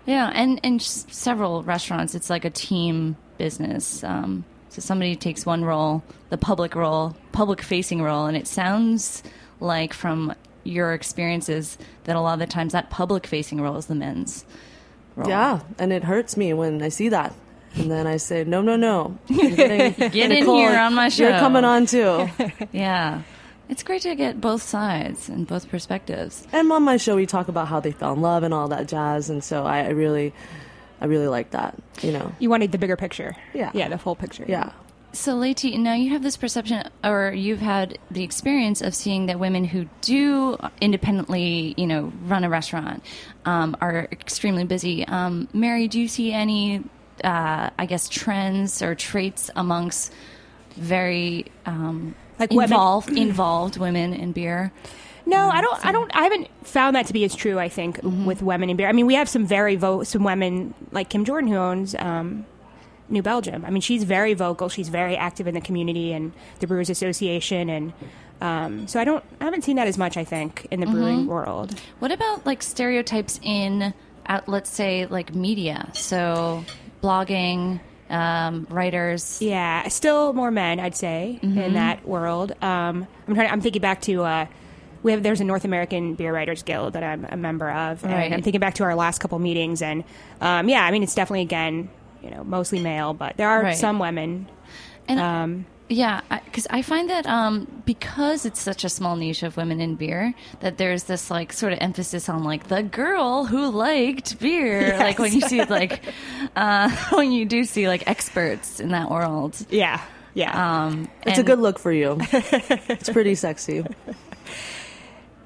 yeah, 0.05 0.31
and 0.35 0.61
and 0.63 0.81
s- 0.81 1.07
several 1.11 1.63
restaurants, 1.63 2.15
it's 2.15 2.29
like 2.29 2.45
a 2.45 2.51
team 2.51 3.17
business. 3.39 4.05
Um, 4.05 4.45
so 4.73 4.81
somebody 4.81 5.15
takes 5.17 5.45
one 5.45 5.65
role, 5.65 6.03
the 6.31 6.39
public 6.39 6.75
role, 6.75 7.15
public-facing 7.33 8.01
role, 8.03 8.25
and 8.27 8.37
it 8.37 8.47
sounds 8.47 9.23
like 9.61 9.93
from 9.93 10.35
your 10.65 10.95
experiences 10.95 11.77
that 12.05 12.17
a 12.17 12.21
lot 12.21 12.33
of 12.35 12.39
the 12.39 12.47
times 12.47 12.73
that 12.73 12.89
public-facing 12.89 13.61
role 13.61 13.77
is 13.77 13.87
the 13.87 13.95
men's 13.95 14.47
role. 15.15 15.29
Yeah, 15.29 15.61
and 15.79 15.93
it 15.93 16.05
hurts 16.05 16.37
me 16.39 16.55
when 16.55 16.81
I 16.83 16.89
see 16.89 17.11
that. 17.11 17.35
And 17.75 17.91
then 17.91 18.07
I 18.07 18.17
say, 18.17 18.45
no, 18.45 18.63
no, 18.63 18.77
no. 18.77 19.19
Getting- 19.29 19.93
Get 20.11 20.15
in 20.15 20.29
Nicole, 20.31 20.57
here 20.57 20.79
on 20.79 20.95
my 20.95 21.09
show. 21.11 21.29
You're 21.29 21.39
coming 21.39 21.65
on 21.65 21.85
too. 21.87 22.29
Yeah. 22.73 23.23
It's 23.69 23.83
great 23.83 24.03
to 24.03 24.15
get 24.15 24.41
both 24.41 24.63
sides 24.63 25.29
and 25.31 25.47
both 25.47 25.69
perspectives. 25.71 26.47
and 26.53 26.71
on 26.73 26.83
my 26.83 26.97
show, 26.99 27.17
we 27.17 27.25
talk 27.27 27.49
about 27.49 27.69
how 27.69 27.81
they 27.81 27.93
fell 27.93 28.13
in 28.15 28.21
love 28.21 28.43
and 28.43 28.53
all 28.53 28.69
that 28.69 28.89
jazz. 28.89 29.31
And 29.31 29.43
so 29.43 29.65
I, 29.65 29.81
I 29.85 29.89
really, 29.91 30.35
I 31.03 31.07
really 31.07 31.27
like 31.27 31.51
that. 31.51 31.75
You 32.01 32.13
know, 32.13 32.33
You 32.39 32.49
wanted 32.49 32.71
the 32.71 32.79
bigger 32.79 32.97
picture. 32.97 33.35
Yeah. 33.53 33.73
Yeah, 33.75 33.89
the 33.89 33.99
full 33.99 34.15
picture. 34.15 34.45
yeah. 34.49 34.71
So, 35.15 35.35
Leiti, 35.37 35.77
now 35.79 35.93
you 35.93 36.09
have 36.11 36.23
this 36.23 36.39
perception, 36.39 36.89
or 37.05 37.33
you've 37.37 37.61
had 37.61 37.99
the 38.11 38.23
experience 38.23 38.81
of 38.81 38.95
seeing 38.95 39.27
that 39.27 39.39
women 39.39 39.65
who 39.65 39.87
do 40.01 40.57
independently, 40.81 41.75
you 41.77 41.87
know, 41.87 42.11
run 42.25 42.45
a 42.45 42.49
restaurant 42.49 43.03
um, 43.45 43.77
are 43.83 44.09
extremely 44.11 44.65
busy. 44.65 45.05
Um, 45.07 45.49
Mary, 45.53 45.87
do 45.89 46.01
you 46.01 46.09
see 46.09 46.33
any, 46.33 46.83
uh, 47.25 47.69
I 47.79 47.85
guess, 47.87 48.09
trends 48.09 48.81
or 48.81 48.95
traits 48.95 49.51
amongst 49.57 50.15
very 50.77 51.47
um, 51.67 52.15
Like 52.39 52.51
women- 52.51 52.65
involved 52.71 53.11
involved 53.11 53.77
women 53.77 54.15
in 54.15 54.33
beer? 54.33 54.73
No, 55.27 55.49
I 55.49 55.61
don't. 55.61 55.87
I 55.87 55.93
don't. 55.93 56.15
I 56.15 56.23
haven't 56.25 56.49
found 56.67 56.97
that 56.97 57.07
to 57.07 57.13
be 57.13 57.25
as 57.25 57.35
true. 57.35 57.59
I 57.59 57.69
think 57.69 58.01
with 58.03 58.43
women 58.43 58.71
in 58.71 58.77
beer. 58.77 58.89
I 58.89 58.93
mean, 58.93 59.07
we 59.07 59.15
have 59.15 59.29
some 59.29 59.47
very 59.47 59.77
vo- 59.77 60.03
some 60.03 60.25
women 60.25 60.75
like 60.91 61.09
Kim 61.09 61.25
Jordan 61.25 61.49
who 61.51 61.57
owns 61.57 61.95
um, 61.95 62.45
New 63.09 63.23
Belgium. 63.23 63.65
I 63.65 63.71
mean, 63.71 63.83
she's 63.83 64.05
very 64.05 64.35
vocal. 64.35 64.69
She's 64.69 64.89
very 64.89 65.17
active 65.17 65.47
in 65.47 65.55
the 65.55 65.61
community 65.61 66.13
and 66.13 66.33
the 66.61 66.67
Brewers 66.67 66.91
Association, 66.91 67.69
and 67.69 67.93
um, 68.41 68.89
so 68.89 68.99
I 69.01 69.05
don't. 69.05 69.23
I 69.41 69.45
haven't 69.45 69.63
seen 69.63 69.77
that 69.77 69.87
as 69.87 69.97
much. 69.97 70.17
I 70.17 70.25
think 70.25 70.67
in 70.71 70.81
the 70.81 70.87
brewing 70.87 71.27
world. 71.27 71.79
What 72.01 72.11
about 72.11 72.45
like 72.45 72.63
stereotypes 72.63 73.39
in, 73.43 73.95
uh, 74.27 74.41
let's 74.47 74.71
say, 74.71 75.07
like 75.07 75.35
media? 75.35 75.89
So, 75.95 76.65
blogging, 77.03 77.81
um, 78.11 78.67
writers. 78.71 79.41
Yeah, 79.41 79.87
still 79.89 80.33
more 80.33 80.51
men, 80.51 80.81
I'd 80.81 80.97
say, 80.97 81.39
in 81.43 81.75
that 81.75 82.07
world. 82.07 82.53
Um, 82.63 83.07
I'm 83.29 83.35
trying. 83.35 83.51
I'm 83.51 83.61
thinking 83.61 83.83
back 83.83 84.01
to. 84.03 84.25
Uh, 84.25 84.47
we 85.03 85.13
have 85.13 85.23
there's 85.23 85.41
a 85.41 85.45
North 85.45 85.65
American 85.65 86.15
Beer 86.15 86.33
Writers 86.33 86.63
Guild 86.63 86.93
that 86.95 87.03
I'm 87.03 87.27
a 87.31 87.37
member 87.37 87.71
of, 87.71 88.03
and 88.05 88.13
Right. 88.13 88.33
I'm 88.33 88.43
thinking 88.43 88.61
back 88.61 88.75
to 88.75 88.85
our 88.85 88.95
last 88.95 89.19
couple 89.21 89.39
meetings, 89.39 89.83
and 89.83 90.05
um, 90.41 90.69
yeah, 90.69 90.85
I 90.85 90.91
mean 90.91 91.03
it's 91.03 91.15
definitely 91.15 91.43
again, 91.43 91.89
you 92.23 92.31
know, 92.31 92.45
mostly 92.45 92.81
male, 92.81 93.15
but 93.15 93.37
there 93.37 93.49
are 93.49 93.63
Right. 93.63 93.77
some 93.77 93.99
women. 93.99 94.49
And 95.09 95.19
Um, 95.21 95.67
yeah, 95.89 96.21
because 96.47 96.67
I, 96.71 96.81
find 96.81 97.11
that 97.11 97.27
um, 97.27 97.67
because 97.85 98.47
it's 98.47 98.61
such 98.61 98.83
a 98.85 98.89
small 98.89 99.15
niche 99.17 99.43
of 99.43 99.57
women 99.59 99.79
in 99.81 99.97
beer, 99.97 100.33
that 100.61 100.79
there's 100.79 101.03
this 101.05 101.31
like 101.31 101.53
sort 101.53 101.73
of 101.75 101.81
emphasis 101.83 102.29
on 102.31 102.45
like 102.45 102.69
the 102.69 102.83
girl 102.83 103.45
who 103.45 103.69
liked 103.71 104.39
beer. 104.39 104.97
Like 104.99 105.19
when 105.19 105.33
you 105.35 105.41
see 105.43 105.63
like 105.65 106.01
uh, 106.57 106.89
when 107.13 107.33
you 107.33 107.45
do 107.45 107.65
see 107.65 107.89
like 107.89 108.05
experts 108.09 108.81
in 108.81 108.91
that 108.91 109.11
world. 109.11 109.55
yeah, 109.69 110.01
yeah, 110.35 110.85
Um, 110.87 111.09
It's 111.27 111.39
a 111.41 111.43
good 111.43 111.59
look 111.59 111.79
for 111.79 111.93
you. 111.93 112.17
it's 112.33 113.11
pretty 113.11 113.35
sexy. 113.35 113.85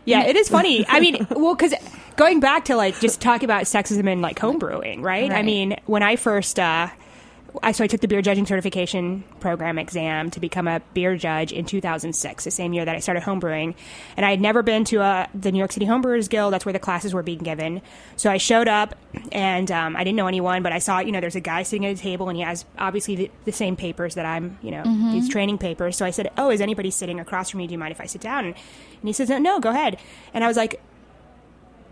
Yeah. 0.06 0.24
It 0.24 0.36
is 0.36 0.48
funny. 0.48 0.86
I 0.88 1.00
mean, 1.00 1.26
well, 1.30 1.54
because 1.54 1.74
going 2.16 2.40
back 2.40 2.64
to 2.66 2.76
like 2.76 2.98
just 3.00 3.20
talking 3.20 3.44
about 3.44 3.64
sexism 3.64 4.08
in 4.08 4.22
like 4.22 4.38
home 4.38 4.58
brewing, 4.58 5.02
right? 5.02 5.30
I 5.30 5.42
mean, 5.42 5.76
when 5.86 6.02
I 6.02 6.16
first. 6.16 6.58
Uh, 6.58 6.88
I, 7.62 7.72
so 7.72 7.84
I 7.84 7.86
took 7.86 8.00
the 8.00 8.08
beer 8.08 8.22
judging 8.22 8.46
certification 8.46 9.24
program 9.40 9.78
exam 9.78 10.30
to 10.30 10.40
become 10.40 10.68
a 10.68 10.80
beer 10.94 11.16
judge 11.16 11.52
in 11.52 11.64
2006, 11.64 12.44
the 12.44 12.50
same 12.50 12.72
year 12.72 12.84
that 12.84 12.94
I 12.96 13.00
started 13.00 13.22
homebrewing. 13.22 13.74
And 14.16 14.26
I 14.26 14.30
had 14.30 14.40
never 14.40 14.62
been 14.62 14.84
to 14.86 15.00
uh 15.00 15.26
the 15.34 15.52
New 15.52 15.58
York 15.58 15.72
City 15.72 15.86
Homebrewers 15.86 16.28
Guild. 16.28 16.52
That's 16.52 16.64
where 16.64 16.72
the 16.72 16.78
classes 16.78 17.14
were 17.14 17.22
being 17.22 17.38
given. 17.38 17.82
So 18.16 18.30
I 18.30 18.38
showed 18.38 18.68
up, 18.68 18.94
and 19.32 19.70
um, 19.70 19.96
I 19.96 20.04
didn't 20.04 20.16
know 20.16 20.26
anyone, 20.26 20.62
but 20.62 20.72
I 20.72 20.78
saw, 20.78 20.98
you 21.00 21.12
know, 21.12 21.20
there's 21.20 21.36
a 21.36 21.40
guy 21.40 21.62
sitting 21.62 21.86
at 21.86 21.96
a 21.96 22.00
table, 22.00 22.28
and 22.28 22.36
he 22.36 22.42
has 22.42 22.64
obviously 22.78 23.16
the, 23.16 23.30
the 23.44 23.52
same 23.52 23.76
papers 23.76 24.14
that 24.14 24.26
I'm, 24.26 24.58
you 24.62 24.70
know, 24.70 24.82
these 25.12 25.28
training 25.28 25.58
papers. 25.58 25.96
So 25.96 26.04
I 26.04 26.10
said, 26.10 26.30
"Oh, 26.36 26.50
is 26.50 26.60
anybody 26.60 26.90
sitting 26.90 27.20
across 27.20 27.50
from 27.50 27.58
me? 27.58 27.66
Do 27.66 27.72
you 27.72 27.78
mind 27.78 27.92
if 27.92 28.00
I 28.00 28.06
sit 28.06 28.20
down?" 28.20 28.44
And, 28.46 28.54
and 28.54 29.08
he 29.08 29.12
says, 29.12 29.28
"No, 29.28 29.38
no, 29.38 29.60
go 29.60 29.70
ahead." 29.70 29.98
And 30.34 30.42
I 30.44 30.48
was 30.48 30.56
like, 30.56 30.80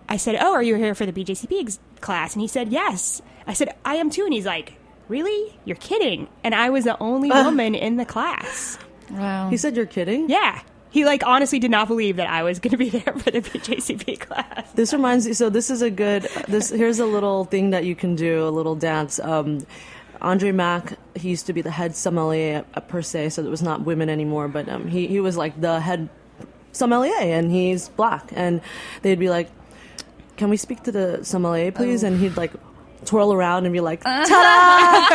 I 0.08 0.16
said, 0.16 0.36
"Oh, 0.40 0.52
are 0.52 0.62
you 0.62 0.76
here 0.76 0.94
for 0.94 1.06
the 1.06 1.12
BJCP 1.12 1.60
ex- 1.62 1.78
class?" 2.00 2.34
And 2.34 2.42
he 2.42 2.48
said, 2.48 2.68
"Yes." 2.70 3.22
I 3.46 3.52
said, 3.52 3.74
"I 3.84 3.96
am 3.96 4.10
too." 4.10 4.24
And 4.24 4.32
he's 4.32 4.46
like, 4.46 4.74
"Really? 5.08 5.58
You're 5.64 5.76
kidding?" 5.76 6.28
And 6.42 6.54
I 6.54 6.70
was 6.70 6.84
the 6.84 6.96
only 7.00 7.30
woman 7.30 7.74
in 7.74 7.96
the 7.96 8.04
class. 8.04 8.78
wow. 9.10 9.48
He 9.50 9.56
said, 9.56 9.76
"You're 9.76 9.86
kidding." 9.86 10.28
Yeah. 10.28 10.60
He 10.90 11.04
like 11.04 11.26
honestly 11.26 11.58
did 11.58 11.72
not 11.72 11.88
believe 11.88 12.16
that 12.16 12.30
I 12.30 12.44
was 12.44 12.60
going 12.60 12.70
to 12.70 12.76
be 12.76 12.88
there 12.98 13.12
for 13.14 13.30
the 13.32 13.40
BJCP 13.40 14.20
class. 14.20 14.70
This 14.72 14.92
reminds 14.92 15.26
me. 15.26 15.32
So 15.32 15.50
this 15.50 15.68
is 15.68 15.82
a 15.82 15.90
good. 15.90 16.22
This 16.46 16.70
here's 16.70 17.00
a 17.00 17.06
little 17.06 17.44
thing 17.44 17.70
that 17.70 17.84
you 17.84 17.96
can 17.96 18.14
do. 18.14 18.46
A 18.46 18.50
little 18.50 18.76
dance. 18.76 19.18
Um, 19.18 19.66
Andre 20.20 20.52
Mack. 20.52 20.96
He 21.16 21.30
used 21.30 21.46
to 21.46 21.52
be 21.52 21.62
the 21.62 21.70
head 21.72 21.96
sommelier 21.96 22.64
at 22.74 22.88
per 22.88 23.02
se, 23.02 23.30
so 23.30 23.42
it 23.44 23.50
was 23.50 23.60
not 23.62 23.82
women 23.84 24.08
anymore. 24.08 24.46
But 24.46 24.68
um, 24.68 24.86
he 24.86 25.08
he 25.08 25.18
was 25.18 25.36
like 25.36 25.60
the 25.60 25.80
head 25.80 26.08
sommelier, 26.72 27.12
and 27.18 27.50
he's 27.50 27.88
black. 27.88 28.30
And 28.32 28.60
they'd 29.02 29.18
be 29.18 29.28
like, 29.30 29.50
"Can 30.36 30.48
we 30.48 30.56
speak 30.56 30.84
to 30.84 30.92
the 30.92 31.24
sommelier, 31.24 31.72
please?" 31.72 32.04
And 32.04 32.20
he'd 32.20 32.36
like 32.36 32.52
twirl 33.04 33.32
around 33.32 33.64
and 33.66 33.72
be 33.72 33.80
like, 33.80 34.02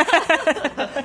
"Ta-da!" 0.00 1.02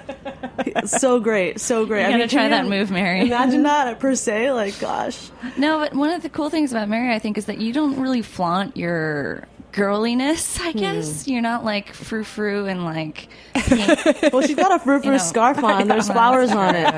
so 0.85 1.19
great, 1.19 1.59
so 1.59 1.85
great. 1.85 2.01
You 2.01 2.07
I 2.07 2.11
gotta 2.11 2.19
mean, 2.19 2.29
try 2.29 2.49
that 2.49 2.67
move, 2.67 2.91
Mary. 2.91 3.21
Imagine 3.21 3.63
that 3.63 3.99
per 3.99 4.15
se. 4.15 4.51
Like, 4.51 4.79
gosh. 4.79 5.29
No, 5.57 5.79
but 5.79 5.93
one 5.93 6.11
of 6.11 6.21
the 6.23 6.29
cool 6.29 6.49
things 6.49 6.71
about 6.71 6.89
Mary, 6.89 7.13
I 7.13 7.19
think, 7.19 7.37
is 7.37 7.45
that 7.45 7.59
you 7.59 7.73
don't 7.73 7.99
really 7.99 8.21
flaunt 8.21 8.77
your 8.77 9.47
girliness. 9.71 10.57
Hmm. 10.57 10.67
I 10.67 10.71
guess 10.73 11.27
you're 11.27 11.41
not 11.41 11.63
like 11.65 11.93
frou 11.93 12.23
frou 12.23 12.65
and 12.67 12.85
like. 12.85 13.27
pink. 13.53 14.33
Well, 14.33 14.41
she's 14.41 14.55
got 14.55 14.73
a 14.73 14.79
frou 14.83 15.01
frou 15.01 15.11
know, 15.13 15.17
scarf 15.17 15.63
on. 15.63 15.87
There's 15.87 16.09
flowers 16.09 16.51
on 16.51 16.75
it. 16.75 16.91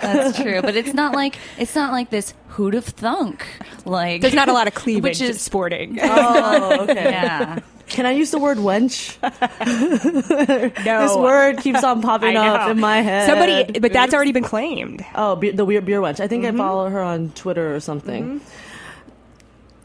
That's 0.00 0.40
true, 0.40 0.62
but 0.62 0.76
it's 0.76 0.94
not 0.94 1.14
like 1.14 1.36
it's 1.58 1.74
not 1.74 1.92
like 1.92 2.10
this 2.10 2.32
hoot 2.48 2.74
of 2.74 2.84
thunk. 2.84 3.46
Like 3.84 4.20
There's 4.22 4.34
not 4.34 4.48
a 4.48 4.52
lot 4.52 4.66
of 4.66 4.74
cleavage 4.74 5.02
Which 5.02 5.20
is- 5.20 5.40
sporting. 5.40 5.98
Oh, 6.02 6.82
okay. 6.88 7.04
yeah. 7.10 7.58
Can 7.88 8.04
I 8.04 8.10
use 8.12 8.30
the 8.32 8.38
word 8.38 8.58
wench? 8.58 9.16
no. 10.84 11.02
This 11.02 11.16
word 11.16 11.58
keeps 11.58 11.84
on 11.84 12.02
popping 12.02 12.36
up 12.36 12.68
in 12.70 12.80
my 12.80 13.00
head. 13.00 13.28
Somebody, 13.28 13.78
but 13.78 13.92
that's 13.92 14.12
already 14.12 14.32
been 14.32 14.42
claimed. 14.44 15.04
Oh, 15.14 15.36
be- 15.36 15.52
the 15.52 15.64
weird 15.64 15.84
beer 15.84 16.00
wench. 16.00 16.20
I 16.20 16.26
think 16.28 16.44
Mm-hmm. 16.44 16.60
I 16.60 16.64
follow 16.64 16.88
her 16.90 17.00
on 17.00 17.30
Twitter 17.30 17.74
or 17.74 17.80
something. 17.80 18.40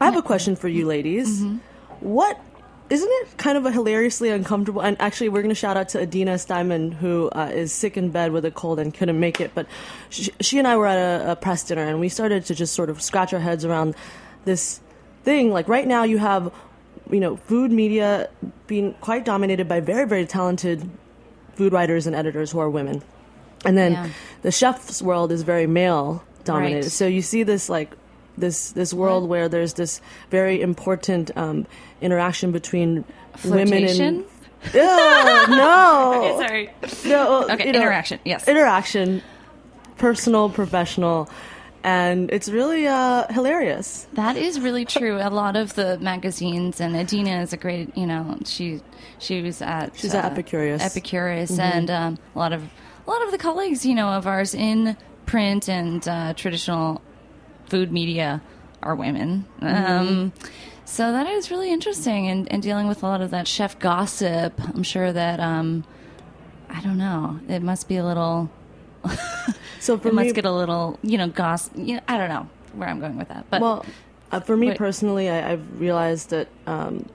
I 0.00 0.04
have 0.06 0.16
a 0.16 0.22
question 0.22 0.56
for 0.56 0.68
you, 0.68 0.86
ladies. 0.86 1.40
Mm-hmm. 1.42 1.56
What 2.00 2.38
isn't 2.90 3.08
it 3.10 3.38
kind 3.38 3.56
of 3.56 3.64
a 3.64 3.70
hilariously 3.70 4.28
uncomfortable? 4.30 4.82
And 4.82 5.00
actually, 5.00 5.28
we're 5.30 5.42
going 5.42 5.54
to 5.54 5.58
shout 5.58 5.76
out 5.76 5.88
to 5.90 6.02
Adina 6.02 6.38
Steinman, 6.38 6.92
who 6.92 7.30
uh, 7.30 7.50
is 7.54 7.72
sick 7.72 7.96
in 7.96 8.10
bed 8.10 8.32
with 8.32 8.44
a 8.44 8.50
cold 8.50 8.78
and 8.80 8.92
couldn't 8.92 9.18
make 9.18 9.40
it. 9.40 9.52
But 9.54 9.66
she, 10.10 10.30
she 10.40 10.58
and 10.58 10.68
I 10.68 10.76
were 10.76 10.86
at 10.88 10.98
a, 10.98 11.32
a 11.32 11.36
press 11.36 11.64
dinner, 11.64 11.86
and 11.86 12.00
we 12.00 12.08
started 12.10 12.44
to 12.46 12.54
just 12.54 12.74
sort 12.74 12.90
of 12.90 13.00
scratch 13.00 13.32
our 13.32 13.40
heads 13.40 13.64
around 13.64 13.94
this 14.44 14.80
thing. 15.22 15.52
Like 15.52 15.68
right 15.68 15.86
now, 15.86 16.02
you 16.02 16.18
have 16.18 16.52
you 17.12 17.20
know 17.20 17.36
food 17.36 17.70
media 17.70 18.28
being 18.66 18.94
quite 19.00 19.24
dominated 19.24 19.68
by 19.68 19.78
very 19.80 20.06
very 20.08 20.26
talented 20.26 20.88
food 21.54 21.72
writers 21.72 22.06
and 22.06 22.16
editors 22.16 22.50
who 22.50 22.58
are 22.58 22.70
women, 22.70 23.02
and 23.64 23.76
then 23.78 23.92
Yeah. 23.92 24.08
the 24.42 24.50
chef's 24.50 25.00
world 25.02 25.30
is 25.30 25.42
very 25.42 25.66
male 25.66 26.24
dominated. 26.44 26.84
Right. 26.86 26.92
So 26.92 27.06
you 27.06 27.22
see 27.22 27.42
this 27.44 27.68
like 27.68 27.90
this 28.38 28.72
this 28.72 28.92
world 28.94 29.28
where 29.28 29.48
there's 29.48 29.74
this 29.74 30.00
very 30.30 30.60
important 30.62 31.30
um, 31.36 31.66
interaction 32.00 32.50
between 32.52 33.04
women 33.44 33.84
and 33.84 34.24
Ugh, 34.74 35.48
no 35.50 36.38
Sorry. 36.46 36.70
no 37.04 37.42
Okay, 37.50 37.66
you 37.66 37.72
know, 37.72 37.80
interaction, 37.80 38.20
yes. 38.24 38.46
interaction 38.48 39.22
personal 39.98 40.48
professional 40.48 41.28
and 41.84 42.30
it's 42.30 42.48
really 42.48 42.86
uh, 42.86 43.26
hilarious. 43.32 44.06
That 44.12 44.36
is 44.36 44.60
really 44.60 44.84
true. 44.84 45.18
A 45.20 45.30
lot 45.30 45.56
of 45.56 45.74
the 45.74 45.98
magazines, 45.98 46.80
and 46.80 46.94
Adina 46.94 47.40
is 47.40 47.52
a 47.52 47.56
great, 47.56 47.96
you 47.96 48.06
know, 48.06 48.38
she 48.44 48.80
she 49.18 49.42
was 49.42 49.60
at 49.62 49.90
uh, 49.90 49.94
She's 49.94 50.14
at 50.14 50.32
Epicurious. 50.34 50.80
Epicurious, 50.80 51.58
and 51.58 51.90
um, 51.90 52.18
a 52.34 52.38
lot 52.38 52.52
of 52.52 52.62
a 53.06 53.10
lot 53.10 53.22
of 53.24 53.30
the 53.30 53.38
colleagues, 53.38 53.84
you 53.84 53.94
know, 53.94 54.08
of 54.08 54.26
ours 54.26 54.54
in 54.54 54.96
print 55.26 55.68
and 55.68 56.06
uh, 56.06 56.34
traditional 56.34 57.02
food 57.66 57.90
media 57.92 58.42
are 58.82 58.94
women. 58.94 59.46
Um, 59.60 60.32
so 60.84 61.12
that 61.12 61.26
is 61.26 61.50
really 61.50 61.72
interesting, 61.72 62.28
and, 62.28 62.50
and 62.52 62.62
dealing 62.62 62.86
with 62.86 63.02
a 63.02 63.06
lot 63.06 63.20
of 63.20 63.30
that 63.30 63.48
chef 63.48 63.78
gossip. 63.78 64.52
I'm 64.74 64.82
sure 64.82 65.12
that 65.12 65.40
um, 65.40 65.84
I 66.68 66.80
don't 66.80 66.98
know. 66.98 67.40
It 67.48 67.62
must 67.62 67.88
be 67.88 67.96
a 67.96 68.04
little. 68.04 68.50
So 69.82 69.98
for 69.98 70.08
it 70.08 70.14
me, 70.14 70.22
must 70.22 70.36
get 70.36 70.44
a 70.44 70.52
little, 70.52 70.96
you 71.02 71.18
know, 71.18 71.26
gossip. 71.26 71.72
You 71.76 71.96
know, 71.96 72.02
I 72.06 72.16
don't 72.16 72.28
know 72.28 72.48
where 72.74 72.88
I'm 72.88 73.00
going 73.00 73.18
with 73.18 73.28
that, 73.30 73.46
but 73.50 73.60
well, 73.60 73.84
uh, 74.30 74.38
for 74.38 74.56
me 74.56 74.68
Wait. 74.68 74.78
personally, 74.78 75.28
I, 75.28 75.52
I've 75.52 75.80
realized 75.80 76.30
that 76.30 76.46
um, 76.68 77.08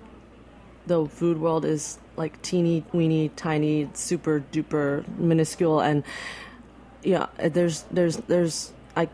the 0.86 1.06
food 1.06 1.40
world 1.40 1.64
is 1.64 1.98
like 2.18 2.42
teeny 2.42 2.84
weeny, 2.92 3.30
tiny, 3.30 3.90
super 3.94 4.44
duper 4.52 5.08
minuscule, 5.18 5.80
and 5.80 6.04
yeah, 7.04 7.28
there's 7.38 7.84
there's 7.84 8.18
there's 8.18 8.74
I 8.98 9.08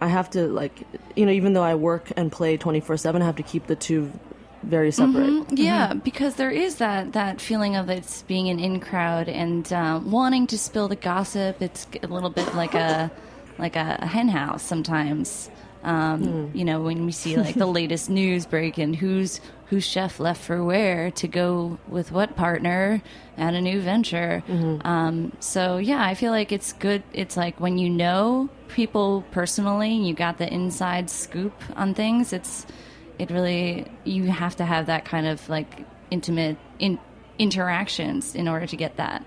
I 0.00 0.06
have 0.06 0.30
to 0.30 0.46
like 0.46 0.84
you 1.16 1.26
know 1.26 1.32
even 1.32 1.54
though 1.54 1.64
I 1.64 1.74
work 1.74 2.12
and 2.16 2.30
play 2.30 2.56
twenty 2.56 2.78
four 2.78 2.96
seven, 2.96 3.22
I 3.22 3.26
have 3.26 3.36
to 3.36 3.42
keep 3.42 3.66
the 3.66 3.74
two 3.74 4.12
very 4.62 4.90
separate. 4.90 5.46
Yeah, 5.52 5.94
because 5.94 6.34
there 6.34 6.50
is 6.50 6.76
that 6.76 7.12
that 7.12 7.40
feeling 7.40 7.76
of 7.76 7.88
it's 7.88 8.22
being 8.22 8.48
an 8.48 8.58
in 8.58 8.80
crowd 8.80 9.28
and 9.28 9.70
um, 9.72 10.10
wanting 10.10 10.46
to 10.48 10.58
spill 10.58 10.88
the 10.88 10.96
gossip. 10.96 11.62
It's 11.62 11.86
a 12.02 12.06
little 12.06 12.30
bit 12.30 12.54
like 12.54 12.74
a 12.74 13.10
like 13.58 13.76
a, 13.76 14.06
hen 14.06 14.28
house 14.28 14.62
sometimes. 14.62 15.50
Um, 15.84 16.50
You 16.54 16.64
know, 16.64 16.80
when 16.82 17.06
we 17.06 17.12
see 17.12 17.36
like 17.36 17.54
the 17.54 17.66
latest 17.80 18.10
news 18.10 18.46
break 18.46 18.78
and 18.78 18.94
who's 18.96 19.40
whose 19.66 19.84
chef 19.86 20.18
left 20.18 20.40
for 20.42 20.64
where 20.64 21.10
to 21.12 21.28
go 21.28 21.78
with 21.88 22.10
what 22.10 22.34
partner 22.36 23.02
at 23.36 23.52
a 23.54 23.60
new 23.60 23.80
venture. 23.80 24.42
Um, 24.82 25.32
so 25.40 25.76
yeah, 25.76 26.02
I 26.02 26.14
feel 26.14 26.32
like 26.32 26.52
it's 26.52 26.72
good. 26.72 27.02
It's 27.12 27.36
like 27.36 27.60
when 27.60 27.78
you 27.78 27.90
know 27.90 28.48
people 28.68 29.24
personally, 29.30 29.92
you 29.94 30.14
got 30.14 30.38
the 30.38 30.52
inside 30.52 31.10
scoop 31.10 31.52
on 31.76 31.94
things. 31.94 32.32
It's 32.32 32.66
it 33.18 33.30
really 33.30 33.90
you 34.04 34.24
have 34.24 34.56
to 34.56 34.64
have 34.64 34.86
that 34.86 35.04
kind 35.04 35.26
of 35.26 35.48
like 35.48 35.84
intimate 36.10 36.56
in, 36.78 36.98
interactions 37.38 38.34
in 38.34 38.48
order 38.48 38.66
to 38.66 38.76
get 38.76 38.96
that 38.96 39.24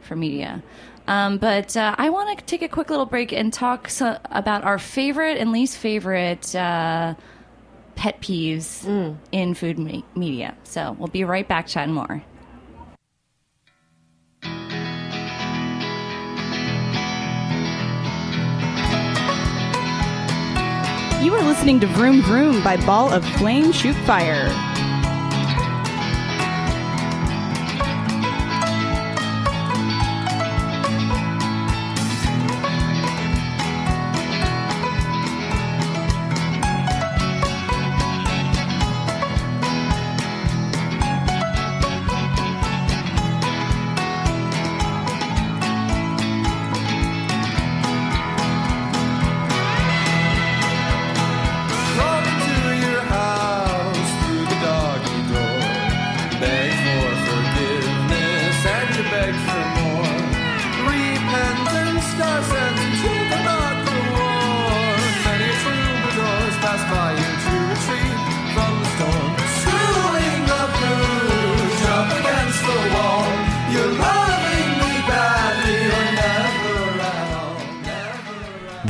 for 0.00 0.16
media. 0.16 0.62
Um, 1.06 1.38
but 1.38 1.76
uh, 1.76 1.94
I 1.96 2.10
want 2.10 2.38
to 2.38 2.44
take 2.44 2.62
a 2.62 2.68
quick 2.68 2.90
little 2.90 3.06
break 3.06 3.32
and 3.32 3.50
talk 3.52 3.88
so, 3.88 4.18
about 4.30 4.64
our 4.64 4.78
favorite 4.78 5.38
and 5.38 5.52
least 5.52 5.78
favorite 5.78 6.54
uh, 6.54 7.14
pet 7.94 8.20
peeves 8.20 9.16
in 9.32 9.54
food 9.54 9.78
me- 9.78 10.04
media. 10.14 10.54
So 10.64 10.94
we'll 10.98 11.08
be 11.08 11.24
right 11.24 11.48
back 11.48 11.66
chatting 11.66 11.94
more. 11.94 12.22
You 21.28 21.34
are 21.34 21.44
listening 21.44 21.78
to 21.80 21.86
Vroom 21.86 22.22
Vroom 22.22 22.64
by 22.64 22.78
Ball 22.86 23.12
of 23.12 23.22
Flame 23.22 23.70
Shoot 23.70 23.94
Fire. 24.06 24.67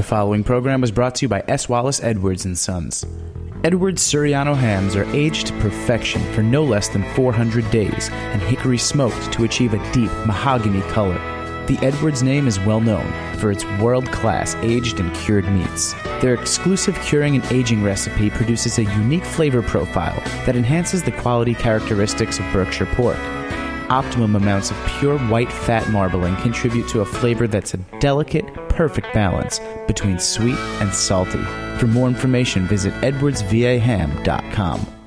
Following 0.08 0.42
program 0.42 0.80
was 0.80 0.90
brought 0.90 1.16
to 1.16 1.26
you 1.26 1.28
by 1.28 1.44
S. 1.48 1.68
Wallace 1.68 2.02
Edwards 2.02 2.46
and 2.46 2.56
Sons. 2.56 3.04
Edwards 3.62 4.02
Surryano 4.02 4.56
hams 4.56 4.96
are 4.96 5.04
aged 5.14 5.48
to 5.48 5.60
perfection 5.60 6.22
for 6.32 6.42
no 6.42 6.64
less 6.64 6.88
than 6.88 7.04
400 7.12 7.70
days 7.70 8.08
and 8.10 8.40
hickory 8.40 8.78
smoked 8.78 9.30
to 9.34 9.44
achieve 9.44 9.74
a 9.74 9.92
deep 9.92 10.10
mahogany 10.24 10.80
color. 10.92 11.18
The 11.66 11.78
Edwards 11.82 12.22
name 12.22 12.48
is 12.48 12.58
well 12.60 12.80
known 12.80 13.06
for 13.34 13.50
its 13.50 13.66
world 13.82 14.10
class 14.10 14.54
aged 14.62 14.98
and 14.98 15.14
cured 15.14 15.46
meats. 15.52 15.92
Their 16.22 16.32
exclusive 16.32 16.98
curing 17.02 17.34
and 17.34 17.44
aging 17.52 17.82
recipe 17.82 18.30
produces 18.30 18.78
a 18.78 18.84
unique 18.84 19.26
flavor 19.26 19.60
profile 19.60 20.18
that 20.46 20.56
enhances 20.56 21.02
the 21.02 21.12
quality 21.12 21.52
characteristics 21.52 22.38
of 22.38 22.50
Berkshire 22.50 22.86
pork. 22.94 23.18
Optimum 23.90 24.36
amounts 24.36 24.70
of 24.70 24.86
pure 24.86 25.18
white 25.18 25.52
fat 25.52 25.90
marbling 25.90 26.36
contribute 26.36 26.88
to 26.88 27.02
a 27.02 27.04
flavor 27.04 27.46
that's 27.46 27.74
a 27.74 27.78
delicate, 28.00 28.46
perfect 28.78 29.12
balance 29.12 29.60
between 29.88 30.20
sweet 30.20 30.56
and 30.80 30.94
salty. 30.94 31.42
For 31.78 31.88
more 31.88 32.06
information, 32.06 32.64
visit 32.68 32.94
edwardsvaham.com. 33.02 34.97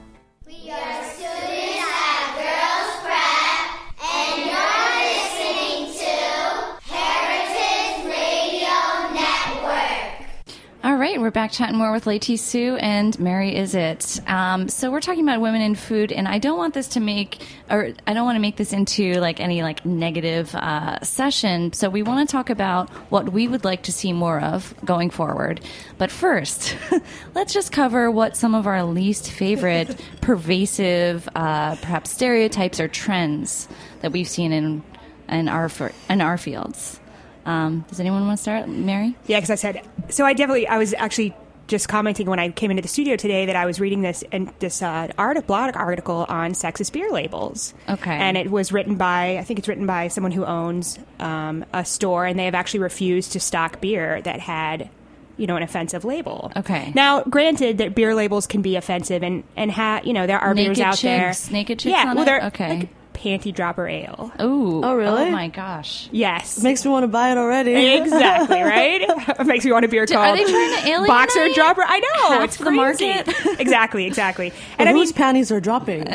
we're 11.32 11.44
back 11.44 11.52
chatting 11.54 11.78
more 11.78 11.94
with 11.94 12.04
Leiti 12.04 12.38
Hsu 12.38 12.76
and 12.76 13.18
Mary 13.18 13.54
Izett. 13.54 14.28
Um, 14.30 14.68
so 14.68 14.92
we're 14.92 15.00
talking 15.00 15.24
about 15.24 15.40
women 15.40 15.62
in 15.62 15.76
food, 15.76 16.12
and 16.12 16.28
I 16.28 16.40
don't 16.40 16.58
want 16.58 16.74
this 16.74 16.90
to 16.90 17.00
make, 17.00 17.42
or 17.70 17.94
I 18.06 18.14
don't 18.14 18.26
want 18.26 18.36
to 18.36 18.42
make 18.42 18.58
this 18.58 18.74
into 18.74 19.14
like 19.22 19.40
any 19.40 19.64
like 19.64 19.86
negative 19.86 20.54
uh, 20.54 21.00
session. 21.04 21.72
So 21.72 21.90
we 21.90 22.04
want 22.04 22.28
to 22.28 22.30
talk 22.30 22.50
about 22.50 22.90
what 23.10 23.32
we 23.32 23.48
would 23.48 23.64
like 23.64 23.84
to 23.84 23.94
see 23.94 24.12
more 24.12 24.42
of 24.42 24.74
going 24.84 25.10
forward. 25.10 25.62
But 25.98 26.12
first, 26.12 26.76
let's 27.34 27.54
just 27.54 27.72
cover 27.72 28.12
what 28.12 28.36
some 28.36 28.54
of 28.54 28.68
our 28.68 28.84
least 28.84 29.32
favorite, 29.32 30.04
pervasive, 30.20 31.30
uh, 31.34 31.78
perhaps 31.78 32.10
stereotypes 32.10 32.82
or 32.82 32.90
trends 32.90 33.70
that 34.02 34.12
we've 34.12 34.28
seen 34.28 34.52
in 34.52 34.84
in 35.30 35.48
our 35.48 35.72
in 36.10 36.20
our 36.20 36.38
fields. 36.38 37.01
Um, 37.46 37.86
does 37.90 38.00
anyone 38.00 38.26
want 38.28 38.38
to 38.38 38.42
start, 38.42 38.68
Mary? 38.70 39.16
Yeah, 39.28 39.38
because 39.38 39.50
I 39.50 39.56
said 39.56 39.82
so. 40.10 40.26
I 40.26 40.34
definitely. 40.34 40.68
I 40.68 40.78
was 40.78 40.94
actually 40.94 41.34
just 41.68 41.88
commenting 41.88 42.28
when 42.28 42.38
I 42.40 42.50
came 42.50 42.70
into 42.70 42.82
the 42.82 42.90
studio 42.90 43.16
today 43.16 43.46
that 43.46 43.56
I 43.56 43.66
was 43.66 43.80
reading 43.80 44.02
this 44.02 44.24
and 44.32 44.52
this 44.60 44.82
uh, 44.82 45.08
art 45.18 45.48
blog 45.48 45.76
article 45.78 46.26
on 46.28 46.52
sexist 46.52 46.92
beer 46.92 47.10
labels. 47.12 47.74
Okay. 47.88 48.12
and 48.12 48.36
it 48.38 48.52
was 48.52 48.74
written 48.74 48.96
by 48.96 49.38
I 49.38 49.44
think 49.44 49.58
it's 49.60 49.68
written 49.70 49.86
by 49.86 50.10
someone 50.10 50.32
who 50.34 50.44
owns 50.46 51.00
um, 51.20 51.64
a 51.74 51.86
store, 51.86 52.26
and 52.26 52.38
they 52.38 52.46
have 52.46 52.56
actually 52.56 52.82
refused 52.82 53.32
to 53.34 53.40
stock 53.40 53.82
beer 53.82 54.22
that 54.24 54.40
had. 54.40 54.90
You 55.38 55.48
know, 55.48 55.56
an 55.56 55.64
offensive 55.64 56.06
label. 56.06 56.52
Okay. 56.56 56.92
Now, 56.94 57.24
granted 57.24 57.80
that 57.80 57.96
beer 57.96 58.14
labels 58.14 58.46
can 58.46 58.62
be 58.62 58.76
offensive, 58.76 59.24
and 59.24 59.44
and 59.56 59.72
ha- 59.72 60.02
you 60.04 60.14
know 60.14 60.28
there 60.28 60.38
are 60.38 60.54
beers 60.54 60.78
Naked 60.78 60.84
out 60.84 61.00
there. 61.00 61.30
Chicks. 61.32 61.50
Naked 61.50 61.80
Chicks 61.80 61.92
yeah, 61.92 62.14
well, 62.14 62.26
they're 62.26 62.46
Okay. 62.48 62.80
like 62.80 62.90
panty 63.22 63.54
dropper 63.54 63.88
ale. 63.88 64.32
Ooh. 64.42 64.82
Oh, 64.84 64.96
really? 64.96 65.26
Oh 65.28 65.32
my 65.32 65.48
gosh. 65.48 66.10
Yes, 66.12 66.62
Makes 66.64 66.84
me 66.84 66.92
want 66.92 67.04
to 67.04 67.08
buy 67.08 67.32
it 67.32 67.38
already. 67.38 67.74
exactly 67.94 68.62
right. 68.62 69.02
it 69.02 69.46
makes 69.46 69.64
me 69.64 69.72
want 69.72 69.86
a 69.86 69.88
beer 69.88 70.06
Do- 70.06 70.16
called 70.16 70.28
are 70.28 70.36
they 70.38 70.44
trying 70.52 70.82
to 70.82 70.88
alienate 70.90 71.08
Boxer 71.08 71.48
Dropper. 71.54 71.84
I 71.86 72.00
know 72.00 72.30
half 72.30 72.44
it's 72.46 72.58
the 72.58 72.64
crazy. 72.66 72.76
market? 73.08 73.36
exactly, 73.60 74.06
exactly. 74.06 74.48
And 74.78 74.80
And 74.80 74.90
I 74.90 74.94
mean, 74.94 75.02
whose 75.04 75.12
panties 75.12 75.52
are 75.52 75.60
dropping? 75.62 76.06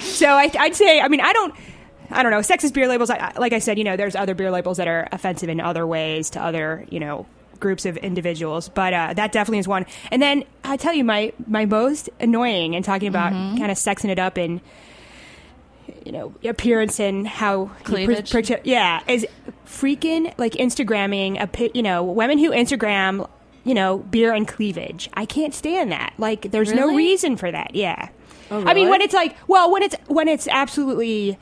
so 0.00 0.28
I, 0.28 0.50
I'd 0.58 0.74
say, 0.74 1.00
I 1.00 1.08
mean, 1.08 1.20
I 1.20 1.32
don't. 1.32 1.54
I 2.10 2.22
don't 2.22 2.30
know. 2.30 2.40
Sexist 2.40 2.74
beer 2.74 2.86
labels, 2.86 3.10
I- 3.10 3.16
I- 3.34 3.38
like 3.38 3.52
I 3.52 3.58
said, 3.58 3.78
you 3.78 3.82
know, 3.84 3.96
there's 3.96 4.14
other 4.14 4.34
beer 4.34 4.50
labels 4.50 4.76
that 4.76 4.86
are 4.86 5.08
offensive 5.10 5.48
in 5.48 5.58
other 5.60 5.84
ways 5.86 6.30
to 6.30 6.40
other, 6.42 6.86
you 6.90 7.00
know, 7.00 7.26
groups 7.60 7.86
of 7.86 7.96
individuals. 7.98 8.68
But 8.68 8.92
uh, 8.92 9.14
that 9.14 9.32
definitely 9.32 9.58
is 9.58 9.68
one. 9.68 9.86
And 10.10 10.20
then 10.22 10.44
I 10.64 10.76
tell 10.76 10.92
you, 10.94 11.04
my 11.04 11.32
my 11.46 11.64
most 11.66 12.10
annoying 12.20 12.74
and 12.76 12.84
talking 12.84 13.08
about 13.08 13.32
Mm-hmm. 13.32 13.58
kind 13.58 13.70
of 13.70 13.76
sexing 13.78 14.10
it 14.10 14.18
up 14.18 14.36
and 14.36 14.60
you 16.04 16.12
know, 16.12 16.34
appearance 16.44 16.98
and 17.00 17.26
how 17.26 17.70
you 17.88 18.06
pre- 18.06 18.22
pre- 18.22 18.56
yeah, 18.64 19.00
is 19.08 19.26
freaking 19.66 20.32
like 20.38 20.52
Instagramming 20.52 21.40
a 21.42 21.46
pi- 21.46 21.70
you 21.74 21.82
know 21.82 22.02
women 22.02 22.38
who 22.38 22.50
Instagram 22.50 23.28
you 23.64 23.74
know 23.74 23.98
beer 23.98 24.32
and 24.32 24.46
cleavage. 24.46 25.08
I 25.14 25.24
can't 25.26 25.54
stand 25.54 25.92
that. 25.92 26.12
Like 26.18 26.50
there's 26.50 26.72
no 26.72 26.94
reason 26.94 27.36
for 27.36 27.50
that. 27.50 27.74
Yeah. 27.74 28.08
Oh, 28.50 28.62
I 28.66 28.74
mean 28.74 28.88
when 28.90 29.00
it's 29.00 29.14
like 29.14 29.36
well 29.48 29.70
when 29.70 29.82
it's 29.82 29.96
when 30.06 30.28
it's 30.28 30.46
absolutely 30.48 31.38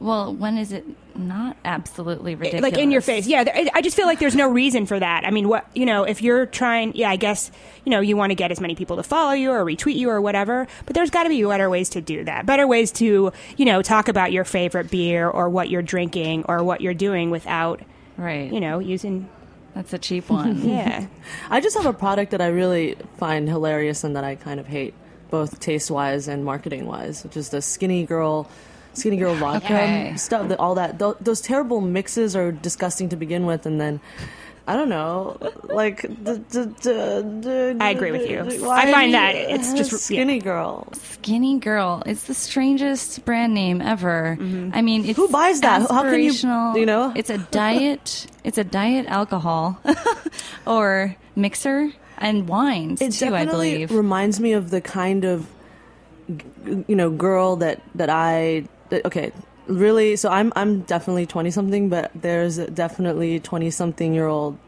Well, 0.00 0.34
when 0.34 0.56
is 0.56 0.72
it 0.72 0.84
not 1.20 1.56
absolutely 1.64 2.34
ridiculous? 2.34 2.62
like 2.62 2.78
in 2.82 2.90
your 2.90 3.00
face. 3.00 3.26
Yeah, 3.26 3.44
I- 3.46 3.70
I 3.74 3.82
just 3.82 3.96
feel 3.96 4.06
like 4.06 4.18
there's 4.18 4.34
no 4.34 4.48
reason 4.48 4.86
for 4.86 4.98
that. 4.98 5.24
I 5.24 5.30
mean, 5.30 5.48
what 5.48 5.66
you 5.74 5.86
know, 5.86 6.02
if 6.04 6.22
you're 6.22 6.46
trying, 6.46 6.92
yeah, 6.96 7.10
I 7.10 7.16
guess 7.16 7.50
you 7.84 7.90
know 7.90 8.00
you 8.00 8.16
want 8.16 8.30
to 8.30 8.34
get 8.34 8.50
as 8.50 8.60
many 8.60 8.74
people 8.74 8.96
to 8.96 9.02
follow 9.02 9.32
you 9.32 9.50
or 9.50 9.64
retweet 9.64 9.94
you 9.96 10.10
or 10.10 10.20
whatever. 10.20 10.66
But 10.86 10.94
there's 10.94 11.10
got 11.10 11.22
to 11.24 11.28
be 11.28 11.42
better 11.44 11.70
ways 11.70 11.90
to 11.90 12.00
do 12.00 12.24
that. 12.24 12.46
Better 12.46 12.66
ways 12.66 12.90
to 12.92 13.32
you 13.56 13.64
know 13.64 13.82
talk 13.82 14.08
about 14.08 14.32
your 14.32 14.44
favorite 14.44 14.90
beer 14.90 15.28
or 15.28 15.48
what 15.48 15.68
you're 15.70 15.82
drinking 15.82 16.44
or 16.48 16.62
what 16.64 16.80
you're 16.80 16.94
doing 16.94 17.30
without 17.30 17.80
Right. 18.16 18.52
you 18.52 18.60
know 18.60 18.80
using 18.80 19.28
That's 19.74 19.92
a 19.92 19.98
cheap 19.98 20.28
one. 20.28 20.68
yeah. 20.68 21.06
I 21.50 21.60
just 21.60 21.76
have 21.76 21.86
a 21.86 21.92
product 21.92 22.32
that 22.32 22.40
I 22.40 22.48
really 22.48 22.96
find 23.18 23.48
hilarious 23.48 24.04
and 24.04 24.16
that 24.16 24.24
I 24.24 24.34
kind 24.34 24.58
of 24.60 24.66
hate, 24.66 24.94
both 25.30 25.60
taste 25.60 25.90
wise 25.90 26.26
and 26.28 26.44
marketing 26.44 26.86
wise, 26.86 27.22
which 27.24 27.36
is 27.36 27.50
the 27.50 27.62
skinny 27.62 28.04
girl. 28.04 28.48
Skinny 28.94 29.16
girl 29.16 29.34
vodka 29.34 29.66
Okay. 29.66 30.12
stuff, 30.16 30.48
that 30.48 30.58
all 30.58 30.74
that 30.74 30.98
th- 30.98 31.14
those 31.20 31.40
terrible 31.40 31.80
mixes 31.80 32.34
are 32.36 32.50
disgusting 32.52 33.08
to 33.10 33.16
begin 33.16 33.46
with, 33.46 33.66
and 33.66 33.80
then 33.80 34.00
I 34.68 34.76
don't 34.76 34.88
know, 34.88 35.36
like 35.64 36.02
d- 36.02 36.42
d- 36.50 36.66
d- 36.80 37.22
d- 37.40 37.76
I 37.80 37.90
agree 37.90 38.12
with 38.12 38.28
you. 38.30 38.40
I 38.70 38.92
find 38.92 39.14
that 39.14 39.34
it's 39.34 39.72
just- 39.74 39.90
skinny 40.04 40.38
girl. 40.38 40.86
Skinny 40.92 41.58
Girl. 41.58 42.02
It's 42.06 42.24
the 42.24 42.34
strangest 42.34 43.24
brand 43.26 43.52
name 43.52 43.82
ever. 43.82 44.38
Mm-hmm. 44.40 44.70
I 44.72 44.80
mean, 44.80 45.04
it's 45.04 45.18
Who 45.18 45.28
buys 45.28 45.60
that? 45.60 45.90
How 45.90 46.02
can 46.02 46.20
you- 46.22 46.32
you 46.80 46.86
know? 46.86 47.12
it's 47.14 47.28
a 47.30 47.38
diet. 47.38 48.26
it's 48.44 48.56
a 48.58 48.64
diet 48.64 49.06
alcohol 49.06 49.78
or 50.66 51.14
mixer 51.36 51.92
and 52.18 52.48
wines 52.48 53.00
It 53.02 53.12
too. 53.12 53.26
I 53.34 53.44
definitely 53.44 53.72
believe. 53.86 53.90
reminds 53.92 54.40
me 54.40 54.52
of 54.52 54.70
the 54.70 54.80
kind 54.80 55.24
of 55.24 55.46
you 56.88 56.94
know 56.96 57.10
girl 57.10 57.56
that 57.56 57.82
that 57.96 58.08
I 58.10 58.64
okay 58.92 59.32
really 59.66 60.16
so 60.16 60.28
I'm 60.28 60.52
I'm 60.56 60.80
definitely 60.82 61.26
20 61.26 61.50
something 61.50 61.88
but 61.88 62.10
there's 62.14 62.56
definitely 62.58 63.40
20 63.40 63.70
something 63.70 64.12
year 64.14 64.26
old 64.26 64.58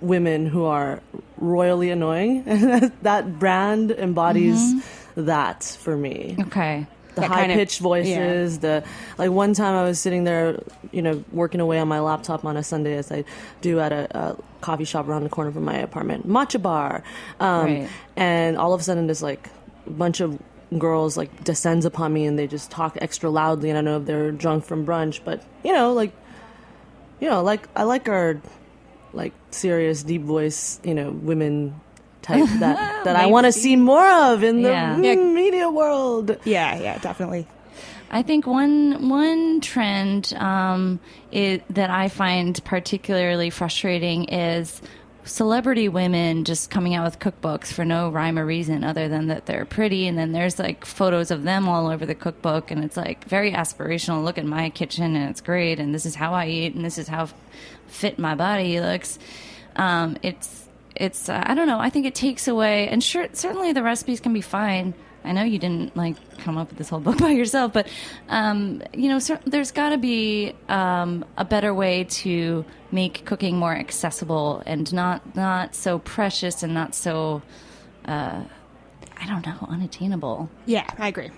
women 0.00 0.46
who 0.46 0.64
are 0.64 1.00
royally 1.38 1.90
annoying 1.90 2.42
and 2.46 2.92
that 3.02 3.38
brand 3.38 3.90
embodies 3.90 4.82
that 5.16 5.62
for 5.80 5.96
me 5.96 6.36
okay. 6.40 6.86
the 7.14 7.20
That 7.22 7.28
high 7.30 7.40
kind 7.42 7.52
of- 7.52 7.58
pitched 7.58 7.78
voices, 7.80 8.58
the 8.58 8.82
like. 9.18 9.30
One 9.30 9.54
time 9.54 9.74
I 9.76 9.84
was 9.84 10.00
sitting 10.00 10.24
there, 10.24 10.58
you 10.90 11.00
know, 11.00 11.22
working 11.30 11.60
away 11.60 11.78
on 11.78 11.86
my 11.86 12.00
laptop 12.00 12.44
on 12.44 12.56
a 12.56 12.64
Sunday, 12.64 12.96
as 12.96 13.12
I 13.12 13.22
do 13.60 13.78
at 13.78 13.92
a, 13.92 14.08
a 14.18 14.36
coffee 14.60 14.84
shop 14.84 15.06
around 15.06 15.22
the 15.22 15.28
corner 15.28 15.52
from 15.52 15.64
my 15.64 15.76
apartment, 15.76 16.26
matcha 16.26 16.60
bar, 16.60 17.04
um, 17.38 17.64
Right. 17.66 17.88
and 18.16 18.58
all 18.58 18.74
of 18.74 18.80
a 18.80 18.84
sudden 18.84 19.06
there's 19.06 19.22
like 19.22 19.48
a 19.86 19.90
bunch 19.90 20.18
of 20.20 20.36
girls 20.78 21.16
like 21.16 21.44
descends 21.44 21.84
upon 21.84 22.12
me 22.12 22.26
and 22.26 22.38
they 22.38 22.46
just 22.46 22.70
talk 22.70 22.96
extra 23.00 23.30
loudly, 23.30 23.68
and 23.70 23.78
I 23.78 23.80
know 23.80 23.98
if 23.98 24.06
they're 24.06 24.32
drunk 24.32 24.64
from 24.64 24.86
brunch, 24.86 25.20
but 25.24 25.42
you 25.64 25.72
know, 25.72 25.92
like, 25.92 26.12
you 27.20 27.28
know, 27.28 27.42
like 27.42 27.68
I 27.76 27.84
like 27.84 28.08
our 28.08 28.40
like 29.12 29.32
serious 29.50 30.02
deep 30.02 30.22
voice, 30.22 30.80
you 30.84 30.94
know, 30.94 31.10
women 31.10 31.80
type 32.22 32.46
that 32.58 33.04
that 33.04 33.16
I 33.16 33.26
want 33.26 33.46
to 33.46 33.52
see 33.52 33.76
more 33.76 34.08
of 34.32 34.42
in 34.42 34.62
the 34.62 34.70
Yeah. 34.70 34.96
media 35.14 35.70
world. 35.70 36.36
Yeah, 36.44 36.78
yeah, 36.80 36.98
definitely. 36.98 37.46
I 38.10 38.22
think 38.22 38.46
one 38.46 39.08
one 39.08 39.60
trend 39.60 40.32
um, 40.34 41.00
is, 41.32 41.60
that 41.70 41.90
I 41.90 42.08
find 42.08 42.62
particularly 42.64 43.50
frustrating 43.50 44.24
is 44.24 44.80
celebrity 45.24 45.88
women 45.88 46.44
just 46.44 46.70
coming 46.70 46.94
out 46.94 47.04
with 47.04 47.18
cookbooks 47.18 47.72
for 47.72 47.84
no 47.84 48.10
rhyme 48.10 48.38
or 48.38 48.44
reason 48.44 48.84
other 48.84 49.08
than 49.08 49.28
that 49.28 49.46
they're 49.46 49.64
pretty. 49.64 50.06
And 50.06 50.16
then 50.16 50.32
there's 50.32 50.58
like 50.58 50.84
photos 50.84 51.30
of 51.30 51.42
them 51.42 51.68
all 51.68 51.88
over 51.88 52.06
the 52.06 52.14
cookbook. 52.14 52.70
And 52.70 52.84
it's 52.84 52.96
like 52.96 53.24
very 53.24 53.52
aspirational. 53.52 54.24
Look 54.24 54.38
at 54.38 54.44
my 54.44 54.70
kitchen 54.70 55.16
and 55.16 55.30
it's 55.30 55.40
great. 55.40 55.80
And 55.80 55.94
this 55.94 56.06
is 56.06 56.14
how 56.14 56.34
i 56.34 56.46
eat. 56.46 56.74
And 56.74 56.84
this 56.84 56.98
is 56.98 57.08
how 57.08 57.28
fit 57.86 58.18
my 58.18 58.34
body 58.34 58.80
looks. 58.80 59.18
Um, 59.76 60.16
it's 60.22 60.68
it's 60.94 61.28
uh, 61.28 61.42
i 61.44 61.54
don't 61.54 61.66
know. 61.66 61.80
I 61.80 61.90
think 61.90 62.06
it 62.06 62.14
takes 62.14 62.46
away 62.46 62.88
and 62.88 63.02
sure 63.02 63.26
certainly 63.32 63.72
the 63.72 63.82
recipes 63.82 64.20
can 64.20 64.32
be 64.32 64.40
fine 64.40 64.94
I 65.24 65.32
know 65.32 65.42
you 65.42 65.58
didn't 65.58 65.96
like 65.96 66.16
come 66.38 66.58
up 66.58 66.68
with 66.68 66.78
this 66.78 66.88
whole 66.88 67.00
book 67.00 67.18
by 67.26 67.30
yourself, 67.30 67.72
but 67.72 67.88
um, 68.28 68.82
you 68.92 69.08
know, 69.08 69.18
cer- 69.18 69.40
there's 69.46 69.72
got 69.72 69.90
to 69.90 69.98
be 69.98 70.54
um, 70.68 71.24
a 71.36 71.44
better 71.44 71.72
way 71.72 72.04
to 72.04 72.64
make 72.92 73.24
cooking 73.24 73.56
more 73.56 73.74
accessible 73.74 74.62
and 74.66 74.92
not 74.92 75.34
not 75.34 75.74
so 75.74 75.98
precious 75.98 76.62
and 76.62 76.74
not 76.74 76.94
so 76.94 77.42
uh, 78.04 78.42
I 79.16 79.26
don't 79.26 79.44
know 79.46 79.66
unattainable. 79.68 80.50
Yeah, 80.66 80.88
I 80.98 81.08
agree. 81.08 81.30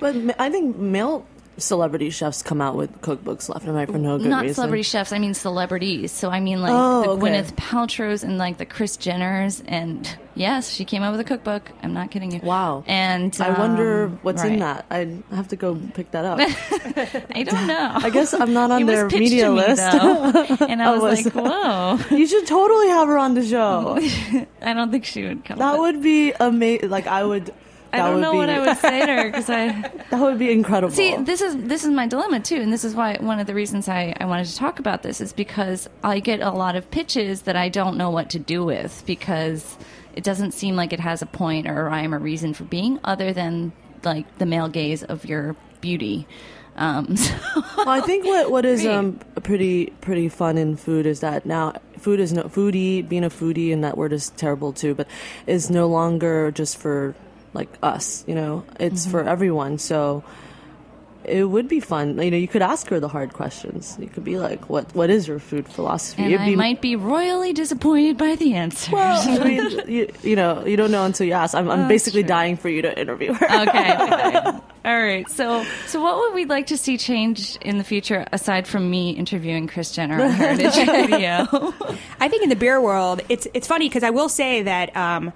But 0.00 0.16
I 0.38 0.50
think 0.50 0.76
male 0.76 1.26
celebrity 1.58 2.10
chefs 2.10 2.42
come 2.42 2.60
out 2.60 2.76
with 2.76 3.00
cookbooks 3.02 3.48
left 3.48 3.66
and 3.66 3.74
right 3.74 3.90
for 3.90 3.98
no 3.98 4.16
good 4.18 4.28
not 4.28 4.42
reason. 4.42 4.54
celebrity 4.54 4.82
chefs, 4.82 5.12
I 5.12 5.18
mean 5.18 5.34
celebrities. 5.34 6.12
So 6.12 6.30
I 6.30 6.40
mean 6.40 6.62
like 6.62 6.72
Oh, 6.72 7.02
the 7.02 7.08
okay. 7.10 7.22
Gwyneth 7.22 7.52
Paltrow's 7.56 8.22
and 8.24 8.38
like 8.38 8.58
the 8.58 8.66
Kris 8.66 8.96
Jenners, 8.96 9.62
and 9.66 10.08
yes, 10.34 10.70
she 10.72 10.84
came 10.84 11.02
out 11.02 11.10
with 11.12 11.20
a 11.20 11.24
cookbook. 11.24 11.70
I'm 11.82 11.92
not 11.92 12.10
kidding 12.10 12.30
you. 12.32 12.40
Wow. 12.42 12.84
And 12.86 13.36
I 13.40 13.58
wonder 13.58 14.04
um, 14.06 14.18
what's 14.22 14.42
right. 14.42 14.52
in 14.52 14.58
that. 14.60 14.86
I 14.90 15.18
have 15.34 15.48
to 15.48 15.56
go 15.56 15.74
pick 15.94 16.10
that 16.12 16.24
up. 16.24 16.38
I 17.34 17.42
don't 17.42 17.66
know. 17.66 17.90
I 17.96 18.10
guess 18.10 18.32
I'm 18.34 18.52
not 18.52 18.70
on 18.70 18.82
It 18.82 18.86
their 18.86 19.08
media 19.08 19.50
me, 19.50 19.56
list. 19.56 19.82
though, 19.82 20.46
and 20.68 20.82
I 20.82 20.92
was 20.92 21.02
was- 21.02 21.24
like, 21.26 21.34
"Whoa!" 21.34 21.98
you 22.16 22.26
should 22.26 22.46
totally 22.46 22.88
have 22.88 23.08
her 23.08 23.18
on 23.18 23.34
the 23.34 23.44
show. 23.44 23.98
I 24.62 24.72
don't 24.74 24.90
think 24.90 25.04
she 25.04 25.24
would 25.24 25.44
come. 25.44 25.58
That 25.58 25.78
would 25.78 26.02
be 26.02 26.32
amazing. 26.38 26.90
Like 26.90 27.06
I 27.06 27.24
would. 27.24 27.52
I 27.92 27.98
don't 27.98 28.20
know 28.20 28.32
be, 28.32 28.38
what 28.38 28.50
I 28.50 28.60
would 28.60 28.76
say 28.78 29.06
to 29.06 29.12
her 29.12 29.24
because 29.30 29.48
I 29.48 29.68
That 30.10 30.20
would 30.20 30.38
be 30.38 30.52
incredible. 30.52 30.94
see 30.94 31.16
this 31.16 31.40
is 31.40 31.56
this 31.56 31.84
is 31.84 31.90
my 31.90 32.06
dilemma 32.06 32.40
too, 32.40 32.56
and 32.56 32.72
this 32.72 32.84
is 32.84 32.94
why 32.94 33.16
one 33.20 33.38
of 33.38 33.46
the 33.46 33.54
reasons 33.54 33.88
I 33.88 34.14
I 34.18 34.26
wanted 34.26 34.46
to 34.46 34.56
talk 34.56 34.78
about 34.78 35.02
this 35.02 35.20
is 35.20 35.32
because 35.32 35.88
I 36.02 36.20
get 36.20 36.40
a 36.40 36.50
lot 36.50 36.76
of 36.76 36.90
pitches 36.90 37.42
that 37.42 37.56
I 37.56 37.68
don't 37.68 37.96
know 37.96 38.10
what 38.10 38.30
to 38.30 38.38
do 38.38 38.64
with 38.64 39.02
because 39.06 39.76
it 40.14 40.24
doesn't 40.24 40.52
seem 40.52 40.76
like 40.76 40.92
it 40.92 41.00
has 41.00 41.22
a 41.22 41.26
point 41.26 41.68
or 41.68 41.80
a 41.80 41.84
rhyme 41.84 42.14
or 42.14 42.18
reason 42.18 42.54
for 42.54 42.64
being 42.64 42.98
other 43.04 43.32
than 43.32 43.72
like 44.04 44.38
the 44.38 44.46
male 44.46 44.68
gaze 44.68 45.02
of 45.02 45.24
your 45.24 45.56
beauty. 45.80 46.26
Um, 46.76 47.16
so- 47.24 47.34
Well, 47.76 47.88
I 47.88 48.00
think 48.00 48.24
what 48.24 48.50
what 48.50 48.64
is 48.64 48.86
um 48.94 49.18
pretty 49.42 49.86
pretty 50.00 50.28
fun 50.28 50.58
in 50.58 50.76
food 50.76 51.06
is 51.06 51.20
that 51.20 51.46
now 51.46 51.74
food 51.98 52.20
is 52.20 52.32
no 52.32 52.44
foodie 52.44 53.06
being 53.08 53.24
a 53.24 53.30
foodie 53.30 53.72
and 53.72 53.82
that 53.82 53.96
word 53.96 54.12
is 54.12 54.30
terrible 54.30 54.72
too, 54.72 54.94
but 54.94 55.06
is 55.46 55.70
no 55.70 55.86
longer 55.88 56.50
just 56.50 56.76
for 56.78 57.14
like 57.58 57.68
us. 57.82 58.24
You 58.28 58.34
know, 58.34 58.64
it's 58.78 59.02
Mm-hmm. 59.02 59.10
for 59.10 59.22
everyone. 59.34 59.78
So 59.78 60.22
it 61.24 61.44
would 61.44 61.68
be 61.68 61.80
fun. 61.80 62.16
You 62.22 62.30
know, 62.30 62.38
you 62.38 62.48
could 62.48 62.62
ask 62.62 62.88
her 62.88 63.00
the 63.00 63.08
hard 63.08 63.34
questions. 63.34 63.98
You 64.00 64.06
could 64.08 64.24
be 64.24 64.38
like, 64.38 64.70
"What 64.70 64.94
what 64.94 65.10
is 65.10 65.28
your 65.28 65.38
food 65.38 65.66
philosophy?" 65.68 66.22
and 66.22 66.32
It'd 66.32 66.40
I 66.46 66.50
be- 66.50 66.56
might 66.56 66.80
be 66.80 66.96
royally 66.96 67.52
disappointed 67.52 68.16
by 68.16 68.36
the 68.36 68.54
answers. 68.54 68.92
Well, 68.92 69.20
I 69.28 69.44
mean, 69.44 69.80
you, 69.88 70.08
you 70.22 70.36
know, 70.36 70.64
you 70.64 70.76
don't 70.78 70.90
know 70.90 71.04
until 71.04 71.26
you 71.26 71.34
ask. 71.34 71.54
I'm, 71.54 71.68
I'm 71.68 71.80
That's 71.80 71.88
basically 71.88 72.22
true. 72.22 72.28
dying 72.28 72.56
for 72.56 72.70
you 72.70 72.80
to 72.82 72.98
interview 72.98 73.34
her. 73.34 73.46
okay. 73.68 73.92
okay. 73.92 74.58
All 74.88 74.96
right. 75.02 75.28
So, 75.28 75.66
so 75.86 76.00
what 76.00 76.16
would 76.16 76.32
we 76.34 76.46
like 76.46 76.68
to 76.68 76.78
see 76.78 76.96
changed 76.96 77.58
in 77.60 77.76
the 77.76 77.84
future 77.84 78.24
aside 78.32 78.66
from 78.66 78.88
me 78.88 79.10
interviewing 79.10 79.66
Kris 79.66 79.92
Jenner 79.92 80.22
on 80.22 80.30
Heritage 80.30 80.76
Radio? 80.88 81.44
I 82.20 82.28
think 82.30 82.42
in 82.42 82.48
the 82.48 82.56
beer 82.56 82.80
world, 82.80 83.20
it's 83.28 83.46
it's 83.52 83.66
funny 83.66 83.88
because 83.90 84.04
I 84.04 84.10
will 84.10 84.30
say 84.30 84.62
that 84.62 84.96
um, 84.96 85.32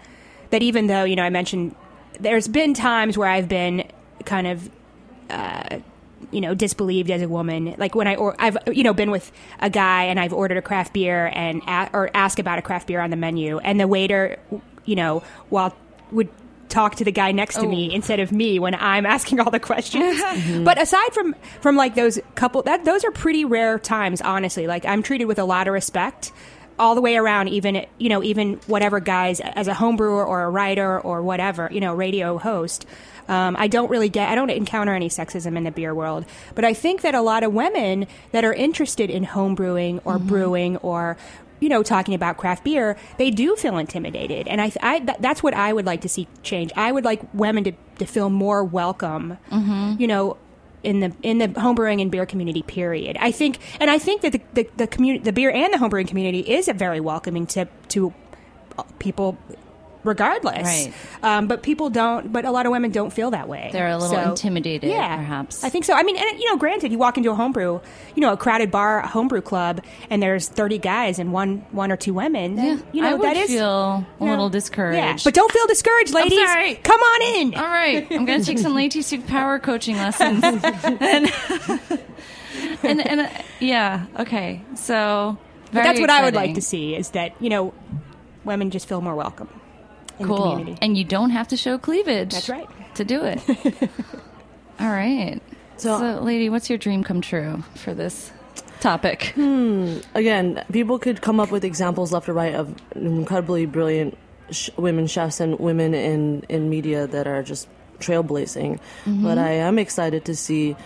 that 0.50 0.62
even 0.62 0.86
though 0.86 1.04
you 1.04 1.16
know 1.16 1.24
I 1.24 1.28
mentioned 1.30 1.74
there's 2.22 2.48
been 2.48 2.74
times 2.74 3.18
where 3.18 3.28
I've 3.28 3.48
been 3.48 3.84
kind 4.24 4.46
of 4.46 4.70
uh, 5.30 5.78
you 6.30 6.40
know 6.40 6.54
disbelieved 6.54 7.10
as 7.10 7.22
a 7.22 7.28
woman, 7.28 7.74
like 7.78 7.94
when 7.94 8.06
I 8.06 8.16
or 8.16 8.34
I've 8.38 8.56
you 8.72 8.82
know 8.82 8.94
been 8.94 9.10
with 9.10 9.30
a 9.60 9.70
guy 9.70 10.04
and 10.04 10.18
I've 10.18 10.32
ordered 10.32 10.56
a 10.56 10.62
craft 10.62 10.92
beer 10.92 11.30
and 11.34 11.62
a, 11.66 11.90
or 11.92 12.10
ask 12.14 12.38
about 12.38 12.58
a 12.58 12.62
craft 12.62 12.86
beer 12.86 13.00
on 13.00 13.10
the 13.10 13.16
menu, 13.16 13.58
and 13.58 13.78
the 13.78 13.88
waiter 13.88 14.38
you 14.84 14.96
know 14.96 15.22
while 15.48 15.76
would 16.10 16.28
talk 16.68 16.96
to 16.96 17.04
the 17.04 17.12
guy 17.12 17.32
next 17.32 17.56
to 17.56 17.66
me 17.66 17.92
instead 17.94 18.18
of 18.18 18.32
me 18.32 18.58
when 18.58 18.74
I'm 18.74 19.04
asking 19.16 19.40
all 19.40 19.50
the 19.50 19.60
questions. 19.60 20.20
But 20.64 20.80
aside 20.80 21.12
from 21.12 21.34
from 21.60 21.76
like 21.76 21.94
those 21.94 22.18
couple 22.34 22.62
that 22.62 22.84
those 22.84 23.04
are 23.04 23.10
pretty 23.10 23.44
rare 23.44 23.78
times 23.78 24.20
honestly. 24.22 24.66
Like 24.66 24.86
I'm 24.86 25.02
treated 25.02 25.26
with 25.26 25.38
a 25.38 25.44
lot 25.44 25.68
of 25.68 25.74
respect 25.74 26.32
all 26.78 26.94
the 26.94 27.00
way 27.00 27.16
around 27.16 27.48
even 27.48 27.86
you 27.98 28.08
know 28.08 28.22
even 28.22 28.54
whatever 28.66 29.00
guys 29.00 29.40
as 29.40 29.68
a 29.68 29.74
home 29.74 29.96
brewer 29.96 30.24
or 30.24 30.42
a 30.42 30.50
writer 30.50 31.00
or 31.00 31.22
whatever, 31.22 31.68
you 31.72 31.80
know, 31.80 31.94
radio 31.94 32.38
host. 32.38 32.86
Um, 33.28 33.54
I 33.56 33.68
don't 33.68 33.88
really 33.88 34.08
get, 34.08 34.28
I 34.28 34.34
don't 34.34 34.50
encounter 34.50 34.92
any 34.94 35.08
sexism 35.08 35.56
in 35.56 35.62
the 35.62 35.70
beer 35.70 35.94
world, 35.94 36.24
but 36.56 36.64
I 36.64 36.74
think 36.74 37.02
that 37.02 37.14
a 37.14 37.22
lot 37.22 37.44
of 37.44 37.52
women 37.54 38.08
that 38.32 38.44
are 38.44 38.52
interested 38.52 39.10
in 39.10 39.22
home 39.22 39.54
brewing 39.54 40.00
or 40.04 40.18
brewing 40.18 40.76
or 40.78 41.16
you 41.60 41.68
know, 41.68 41.84
talking 41.84 42.14
about 42.14 42.38
craft 42.38 42.64
beer, 42.64 42.96
they 43.18 43.30
do 43.30 43.54
feel 43.54 43.78
intimidated, 43.78 44.48
and 44.48 44.60
I, 44.60 44.72
I 44.82 44.98
th- 44.98 45.18
that's 45.20 45.44
what 45.44 45.54
I 45.54 45.72
would 45.72 45.86
like 45.86 46.00
to 46.00 46.08
see 46.08 46.26
change. 46.42 46.72
I 46.74 46.90
would 46.90 47.04
like 47.04 47.22
women 47.32 47.62
to, 47.62 47.72
to 48.00 48.04
feel 48.04 48.28
more 48.30 48.64
welcome, 48.64 49.38
you 50.00 50.08
know, 50.08 50.36
in 50.82 51.00
the 51.00 51.12
in 51.22 51.38
the 51.38 51.48
homebrewing 51.48 52.00
and 52.00 52.10
beer 52.10 52.26
community. 52.26 52.62
Period. 52.62 53.16
I 53.20 53.30
think, 53.30 53.58
and 53.80 53.90
I 53.90 53.98
think 53.98 54.22
that 54.22 54.32
the 54.32 54.40
the, 54.54 54.68
the 54.76 54.86
community, 54.86 55.24
the 55.24 55.32
beer 55.32 55.50
and 55.50 55.72
the 55.72 55.78
homebrewing 55.78 56.08
community, 56.08 56.40
is 56.40 56.68
a 56.68 56.72
very 56.72 57.00
welcoming 57.00 57.46
to 57.48 57.68
to 57.88 58.12
people. 58.98 59.38
Regardless, 60.04 60.64
Right. 60.64 60.92
Um, 61.22 61.46
but 61.46 61.62
people 61.62 61.88
don't. 61.88 62.32
But 62.32 62.44
a 62.44 62.50
lot 62.50 62.66
of 62.66 62.72
women 62.72 62.90
don't 62.90 63.12
feel 63.12 63.30
that 63.30 63.48
way. 63.48 63.70
They're 63.72 63.88
a 63.88 63.96
little 63.96 64.16
So- 64.16 64.30
intimidated, 64.30 64.90
yeah, 64.90 65.16
perhaps. 65.16 65.62
I 65.62 65.68
think 65.68 65.84
so. 65.84 65.94
I 65.94 66.02
mean, 66.02 66.16
and 66.16 66.40
you 66.40 66.46
know, 66.50 66.56
granted, 66.56 66.90
you 66.90 66.98
walk 66.98 67.16
into 67.16 67.30
a 67.30 67.34
homebrew, 67.36 67.78
you 68.16 68.20
know, 68.20 68.32
a 68.32 68.36
crowded 68.36 68.72
bar, 68.72 69.00
a 69.00 69.06
homebrew 69.06 69.42
club, 69.42 69.80
and 70.10 70.20
there's 70.20 70.48
30 70.48 70.78
guys 70.78 71.20
and 71.20 71.32
one 71.32 71.64
one 71.70 71.92
or 71.92 71.96
two 71.96 72.14
women. 72.14 72.56
Yeah, 72.56 72.78
you 72.92 73.02
know, 73.02 73.10
I 73.10 73.14
would 73.14 73.22
that 73.28 73.36
is 73.36 73.50
feel 73.50 73.68
a 73.68 74.06
you 74.18 74.26
know, 74.26 74.32
little 74.32 74.50
discouraged. 74.50 74.96
Yeah, 74.96 75.16
but 75.24 75.34
don't 75.34 75.52
feel 75.52 75.66
discouraged, 75.68 76.12
ladies. 76.12 76.78
Come 76.82 77.00
on 77.00 77.22
in. 77.36 77.54
All 77.54 77.62
right, 77.62 78.06
I'm 78.10 78.24
going 78.24 78.40
to 78.40 78.44
take 78.44 78.58
some 78.58 78.74
Lady 78.74 79.02
power 79.28 79.58
coaching 79.60 79.96
lessons. 79.96 80.42
and, 80.44 81.30
and, 82.82 83.06
and 83.06 83.20
uh, 83.20 83.28
yeah, 83.60 84.06
okay. 84.18 84.62
So, 84.74 85.38
that's 85.70 86.00
what 86.00 86.10
I 86.10 86.24
would 86.24 86.34
like 86.34 86.54
to 86.54 86.62
see 86.62 86.96
is 86.96 87.10
that 87.10 87.40
you 87.40 87.50
know, 87.50 87.72
women 88.44 88.70
just 88.70 88.88
feel 88.88 89.00
more 89.00 89.14
welcome 89.14 89.48
in 90.22 90.28
the 90.28 90.34
Cool. 90.34 90.50
community. 90.52 90.78
And 90.82 90.96
you 90.96 91.04
don't 91.04 91.30
have 91.30 91.48
to 91.48 91.56
show 91.56 91.78
cleavage. 91.78 92.32
That's 92.32 92.48
right. 92.48 92.68
To 92.96 93.04
do 93.04 93.22
it. 93.24 93.40
All 94.80 94.88
right. 94.90 95.40
So- 95.76 95.98
So, 95.98 96.22
Leiti, 96.22 96.50
what's 96.50 96.68
your 96.68 96.78
dream 96.78 97.04
come 97.04 97.20
true 97.20 97.62
for 97.76 97.94
this 97.94 98.30
topic? 98.80 99.32
Hmm. 99.34 99.98
again, 100.14 100.64
people 100.72 100.98
could 100.98 101.20
come 101.22 101.38
up 101.40 101.50
with 101.50 101.64
examples 101.64 102.12
left 102.12 102.28
or 102.28 102.32
right 102.32 102.54
of 102.54 102.74
incredibly 102.94 103.66
brilliant 103.66 104.16
sh- 104.50 104.70
women 104.76 105.06
chefs 105.06 105.40
and 105.40 105.58
women 105.58 105.94
in, 105.94 106.42
in 106.48 106.68
media 106.68 107.06
that 107.06 107.26
are 107.26 107.42
just 107.42 107.68
trailblazing. 108.00 108.78
Mm-hmm. 109.04 109.22
But 109.24 109.38
I 109.38 109.52
am 109.52 109.78
excited 109.78 110.24
to 110.26 110.34
see 110.36 110.76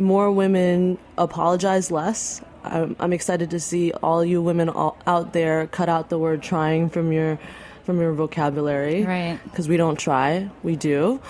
more 0.00 0.30
women 0.32 0.98
apologize 1.16 1.90
less. 1.90 2.40
I'm, 2.64 2.96
I'm 2.98 3.12
excited 3.12 3.50
to 3.50 3.60
see 3.60 3.92
all 3.92 4.24
you 4.24 4.42
women 4.42 4.68
all, 4.68 4.96
out 5.06 5.32
there 5.32 5.66
cut 5.68 5.88
out 5.88 6.08
the 6.10 6.18
word 6.18 6.42
trying 6.42 6.90
from 6.90 7.12
your 7.12 7.38
from 7.88 7.98
your 8.04 8.12
vocabulary 8.12 9.02
Right. 9.02 9.40
because 9.44 9.66
we 9.66 9.78
don't 9.78 9.98
try 9.98 10.50
we 10.62 10.76
do 10.76 11.22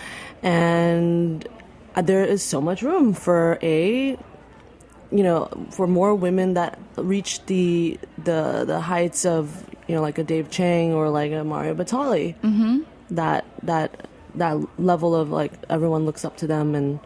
and 0.43 1.47
uh, 1.95 2.03
there 2.03 2.25
is 2.25 2.43
so 2.43 2.61
much 2.61 2.83
room 2.83 3.15
for 3.15 3.61
a 3.63 4.19
you 5.11 5.23
know, 5.23 5.49
for 5.71 5.87
more 5.87 6.15
women 6.15 6.55
that 6.55 6.79
reach 6.97 7.45
the 7.47 7.99
the 8.25 8.65
the 8.67 8.81
heights 8.81 9.25
of 9.25 9.65
you 9.87 9.95
know 9.95 10.03
like 10.03 10.19
a 10.19 10.25
Dave 10.25 10.51
Chang 10.51 10.93
or 10.93 11.09
like 11.09 11.33
a 11.33 11.45
Mario 11.45 11.75
Batali, 11.75 12.35
mm-hmm. 12.43 12.81
that 13.15 13.47
that 13.63 14.07
that 14.35 14.59
level 14.79 15.15
of 15.15 15.31
like 15.31 15.53
everyone 15.71 16.05
looks 16.05 16.25
up 16.27 16.37
to 16.39 16.47
them 16.47 16.75
and 16.75 17.01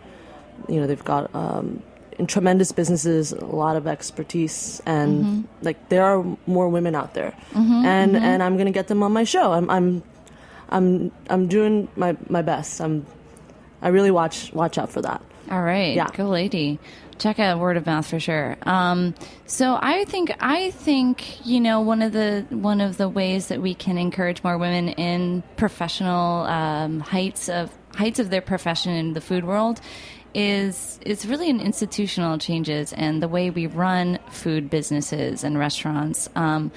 you 0.69 0.81
know 0.81 0.87
they've 0.89 1.05
got 1.05 1.33
um, 1.35 1.83
tremendous 2.27 2.73
businesses 2.73 3.33
a 3.33 3.45
lot 3.45 3.77
of 3.77 3.87
expertise 3.87 4.81
and 4.87 5.47
like 5.63 5.89
there 5.89 6.05
are 6.05 6.25
more 6.47 6.69
women 6.69 6.95
out 6.95 7.15
there 7.15 7.35
and 7.55 8.17
and 8.17 8.43
I'm 8.43 8.57
gonna 8.57 8.71
get 8.73 8.89
them 8.89 9.03
on 9.03 9.13
my 9.13 9.25
show. 9.25 9.53
I'm 9.53 9.69
I'm 9.71 10.03
I'm 10.69 11.13
I'm 11.29 11.49
doing 11.49 11.89
my 11.97 12.17
my 12.29 12.43
best. 12.43 12.81
I'm 12.81 13.07
I 13.81 13.89
really 13.89 14.11
watch 14.11 14.53
watch 14.53 14.79
out 14.79 14.91
for 14.91 15.03
that. 15.03 15.23
All 15.51 15.63
right, 15.63 15.95
Yeah. 15.95 16.09
go 16.15 16.29
lady. 16.29 16.79
Check 17.19 17.39
out 17.39 17.59
word 17.61 17.77
of 17.77 17.85
mouth 17.87 18.07
for 18.07 18.19
sure. 18.19 18.57
Um, 18.63 19.15
so 19.47 19.79
I 19.81 20.05
think 20.07 20.35
I 20.41 20.71
think 20.71 21.45
you 21.47 21.61
know 21.61 21.81
one 21.81 22.01
of 22.03 22.13
the 22.13 22.47
one 22.51 22.81
of 22.81 22.97
the 22.97 23.09
ways 23.09 23.49
that 23.49 23.61
we 23.61 23.75
can 23.75 23.99
encourage 23.99 24.43
more 24.43 24.57
women 24.59 24.89
in 24.91 25.43
professional 25.57 26.45
um, 26.47 27.01
heights 27.01 27.49
of 27.49 27.71
heights 27.95 28.19
of 28.19 28.31
their 28.31 28.41
profession 28.41 28.93
in 28.93 29.13
the 29.13 29.21
food 29.21 29.45
world 29.45 29.81
is 30.35 30.99
it's 31.05 31.25
really 31.27 31.49
in 31.49 31.61
institutional 31.61 32.39
changes 32.39 32.93
and 32.93 33.23
the 33.23 33.29
way 33.29 33.51
we 33.51 33.67
run 33.67 34.19
food 34.31 34.71
businesses 34.71 35.45
and 35.45 35.59
restaurants. 35.59 36.29
Um, 36.35 36.73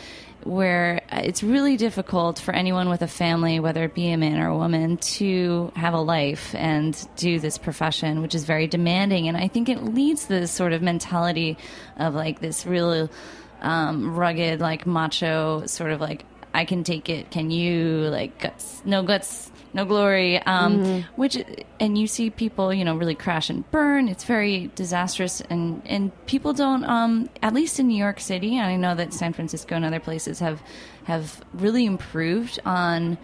where 0.45 1.01
it's 1.11 1.41
really 1.41 1.75
difficult 1.75 2.37
for 2.37 2.53
anyone 2.53 2.87
with 2.87 3.01
a 3.01 3.07
family, 3.07 3.59
whether 3.59 3.83
it 3.83 3.95
be 3.95 4.11
a 4.11 4.17
man 4.17 4.39
or 4.39 4.49
a 4.49 4.55
woman, 4.55 4.95
to 4.97 5.71
have 5.75 5.95
a 5.95 5.99
life 5.99 6.53
and 6.53 7.07
do 7.15 7.39
this 7.39 7.57
profession, 7.57 8.21
which 8.21 8.35
is 8.35 8.45
very 8.45 8.67
demanding. 8.67 9.27
And 9.27 9.35
I 9.35 9.47
think 9.47 9.69
it 9.69 9.83
leads 9.83 10.23
to 10.23 10.27
this 10.29 10.51
sort 10.51 10.71
of 10.71 10.83
mentality 10.83 11.57
of 11.97 12.13
like 12.13 12.41
this 12.41 12.63
real 12.63 13.09
um, 13.61 14.15
rugged, 14.15 14.59
like 14.59 14.85
macho, 14.85 15.65
sort 15.65 15.89
of 15.89 15.99
like, 15.99 16.23
I 16.55 16.65
can 16.65 16.83
take 16.83 17.09
it, 17.09 17.29
can 17.31 17.51
you? 17.51 18.07
Like, 18.09 18.39
guts, 18.39 18.81
no 18.85 19.03
guts, 19.03 19.51
no 19.73 19.85
glory. 19.85 20.39
Um, 20.41 21.03
Which, 21.15 21.37
and 21.79 21.97
you 21.97 22.07
see 22.07 22.29
people, 22.29 22.73
you 22.73 22.85
know, 22.85 22.95
really 22.95 23.15
crash 23.15 23.49
and 23.49 23.69
burn. 23.71 24.07
It's 24.07 24.23
very 24.23 24.71
disastrous, 24.75 25.41
and 25.41 25.81
and 25.85 26.11
people 26.27 26.53
don't. 26.53 26.85
Um, 26.85 27.29
at 27.41 27.53
least 27.53 27.79
in 27.79 27.87
New 27.87 27.97
York 27.97 28.19
City, 28.19 28.57
and 28.57 28.65
I 28.65 28.77
know 28.77 28.95
that 28.95 29.13
San 29.13 29.33
Francisco 29.33 29.75
and 29.75 29.83
other 29.85 29.99
places 29.99 30.39
have 30.39 30.61
have 31.03 31.41
really 31.53 31.85
improved 31.85 32.59
on 32.65 33.17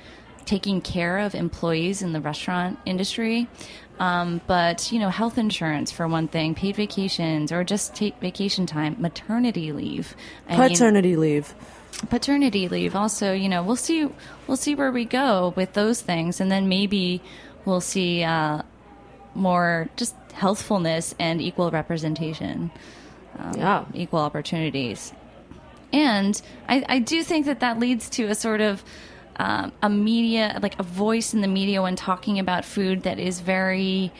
taking 0.46 0.82
care 0.82 1.20
of 1.20 1.34
employees 1.36 2.02
in 2.02 2.14
the 2.14 2.20
restaurant 2.20 2.78
industry. 2.86 3.48
Um, 4.00 4.42
but 4.48 4.92
you 4.92 5.00
know, 5.00 5.10
health 5.10 5.38
insurance 5.38 5.92
for 5.92 6.08
one 6.08 6.28
thing, 6.28 6.56
paid 6.56 6.76
vacations, 6.76 7.52
or 7.52 7.64
just 7.64 7.94
take 7.96 8.20
vacation 8.20 8.66
time, 8.66 8.96
maternity 9.00 9.72
leave, 9.72 10.16
I 10.50 10.58
mean- 10.58 10.70
Paternity 10.70 11.16
leave. 11.16 11.54
Paternity 12.10 12.68
leave. 12.68 12.96
Also 12.96 13.34
you 13.34 13.50
know 13.50 13.64
we'll 13.64 13.76
see 13.76 14.08
we'll 14.48 14.58
see 14.58 14.76
where 14.76 14.92
we 14.92 15.06
go 15.06 15.54
with 15.56 15.74
those 15.74 16.02
things. 16.02 16.40
And 16.42 16.52
then 16.52 16.68
maybe 16.68 17.22
we'll 17.66 17.82
see 17.82 18.24
uh, 18.24 18.64
more 19.36 19.90
just 19.96 20.16
healthfulness 20.34 21.14
and 21.20 21.42
equal 21.42 21.72
representation 21.72 22.72
um, 23.40 23.54
Yeah. 23.58 23.86
equal 23.94 24.20
opportunities. 24.20 25.14
And 25.94 26.42
I, 26.70 26.84
I 26.88 27.00
do 27.00 27.22
think 27.24 27.46
that 27.48 27.60
that 27.60 27.80
leads 27.80 28.10
to 28.12 28.26
a 28.26 28.36
sort 28.36 28.62
of 28.62 28.84
um, 29.38 29.72
a 29.82 29.90
media 29.90 30.58
like 30.62 30.80
a 30.80 30.84
voice 30.84 31.34
in 31.34 31.42
the 31.42 31.48
media 31.48 31.82
when 31.82 31.96
talking 31.96 32.40
about 32.40 32.64
food 32.66 33.04
that 33.04 33.20
is 33.20 33.40
very 33.40 34.12